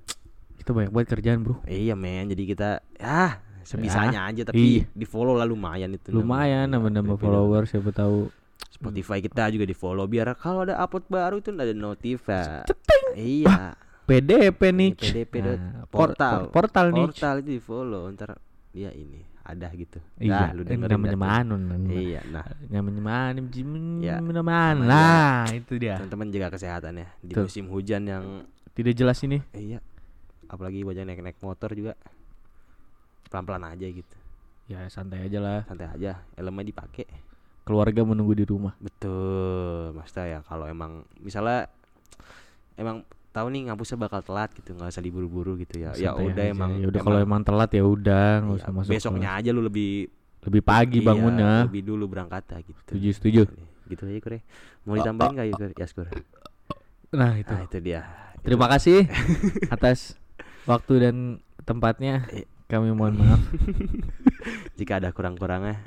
kita 0.61 0.71
banyak 0.77 0.93
banget 0.93 1.09
kerjaan, 1.17 1.39
Bro. 1.45 1.65
Iya 1.65 1.97
men, 1.97 2.29
jadi 2.29 2.43
kita 2.45 2.69
ya 3.01 3.41
sebisanya 3.65 4.29
aja 4.29 4.49
tapi 4.49 4.81
iya. 4.81 4.85
di 4.89 5.05
follow 5.05 5.37
lah 5.37 5.45
lumayan 5.45 5.93
itu. 5.93 6.09
Lumayan 6.13 6.73
nambah-nambah 6.73 7.17
follower 7.21 7.69
siapa 7.69 7.93
tahu. 7.93 8.33
Spotify 8.69 9.19
kita 9.25 9.51
juga 9.51 9.65
di 9.65 9.75
follow 9.75 10.05
biar 10.07 10.37
kalau 10.39 10.63
ada 10.63 10.79
upload 10.79 11.09
baru 11.09 11.37
itu 11.41 11.51
ada 11.53 11.73
notif 11.73 12.29
ya. 12.29 12.65
Iya. 13.17 13.77
PDP 14.09 14.61
nih. 14.73 14.91
PDP 14.97 15.33
dot 15.45 15.61
Nah, 15.61 15.85
por- 15.89 16.13
portal. 16.13 16.49
por- 16.49 16.65
portal 16.69 16.87
nih. 16.97 17.07
Portal 17.13 17.35
itu 17.45 17.51
di 17.57 17.61
follow 17.61 18.09
ntar 18.13 18.41
dia 18.73 18.93
ini 18.93 19.21
ada 19.49 19.69
gitu. 19.73 19.97
Iya, 20.17 20.29
Nah, 20.29 20.49
lu 20.53 20.61
eh, 20.61 20.67
dengerin 20.69 20.93
namanya. 21.01 21.17
Manun. 21.17 21.63
Iya, 21.89 22.21
nah 22.29 22.45
Namanya 22.69 23.01
Manun. 23.01 23.47
Ya, 23.99 24.21
namanya- 24.21 24.85
Nah, 24.85 25.49
itu 25.51 25.73
dia. 25.75 25.97
teman-teman 25.97 26.29
jaga 26.29 26.49
kesehatan 26.53 27.01
ya 27.01 27.09
di 27.19 27.33
Tuh. 27.33 27.49
musim 27.49 27.65
hujan 27.67 28.05
yang 28.05 28.25
Tidak 28.71 28.93
jelas 28.95 29.19
ini. 29.23 29.41
iya 29.53 29.81
apalagi 30.47 30.81
yang 30.81 31.05
naik-naik 31.05 31.41
motor 31.41 31.73
juga 31.73 31.93
pelan-pelan 33.27 33.69
aja 33.69 33.85
gitu 33.85 34.17
Ya 34.65 34.85
santai 34.87 35.25
aja 35.25 35.41
lah. 35.41 35.61
santai 35.65 35.89
aja 35.89 36.21
elemen 36.35 36.63
dipakai 36.63 37.09
Keluarga 37.65 38.01
menunggu 38.01 38.33
di 38.33 38.45
rumah. 38.45 38.73
betul 38.79 39.93
maksudnya 39.93 40.27
ya 40.29 40.41
kalau 40.41 40.65
emang 40.65 41.05
misalnya 41.19 41.69
emang 42.75 43.05
tahu 43.39 43.47
nih 43.49 43.63
ngampusnya 43.67 43.97
bakal 43.97 44.21
telat 44.21 44.51
gitu 44.53 44.75
nggak 44.75 44.91
usah 44.91 45.01
diburu-buru 45.01 45.55
gitu 45.57 45.79
ya 45.79 45.95
ya 45.95 46.11
udah 46.13 46.45
aja. 46.45 46.51
emang 46.51 46.71
Ya 46.77 46.87
udah 46.87 47.01
kalau 47.01 47.19
emang 47.19 47.41
telat 47.41 47.71
ya 47.71 47.83
udah 47.83 48.27
nggak 48.43 48.53
iya, 48.53 48.61
usah 48.61 48.71
masuk. 48.75 48.91
besoknya 48.91 49.31
aja 49.39 49.51
lu 49.51 49.63
lebih 49.63 50.11
kelas. 50.11 50.45
lebih 50.45 50.63
pagi 50.63 50.99
iya, 50.99 51.07
bangunnya. 51.07 51.53
lebih 51.65 51.83
dulu 51.85 52.05
berangkat 52.07 52.43
ya 52.45 52.59
gitu 52.61 52.81
Setuju, 52.85 53.09
setuju. 53.15 53.43
gitu 53.87 54.03
aja 54.05 54.19
kure 54.19 54.39
mau 54.83 54.95
ditambahin 54.95 55.33
nggak 55.33 55.49
Yuskur? 55.49 55.71
Yaskur 55.77 56.07
Nah, 57.09 57.33
itu. 57.35 57.49
nah 57.49 57.65
itu 57.65 57.79
dia 57.81 58.01
Terima 58.39 58.67
kasih 58.67 59.09
atas 59.75 60.15
waktu 60.63 60.93
dan 61.01 61.17
tempatnya. 61.65 62.25
Eh. 62.29 62.45
Kami 62.65 62.93
mohon 62.93 63.17
maaf. 63.17 63.41
jika 64.79 65.01
ada 65.01 65.09
kurang-kurangnya 65.11 65.81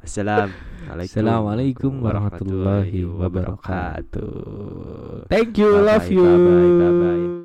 Assalamualaikum. 0.00 0.88
Assalamualaikum 0.90 1.92
warahmatullahi 2.00 3.04
wabarakatuh. 3.04 4.32
Thank 5.28 5.60
you, 5.60 5.70
bye 5.76 5.84
love 5.84 6.08
bye, 6.08 6.14
you. 6.16 6.24
Bye 6.24 6.40
bye 6.40 6.90
bye. 6.90 7.20
bye. 7.28 7.44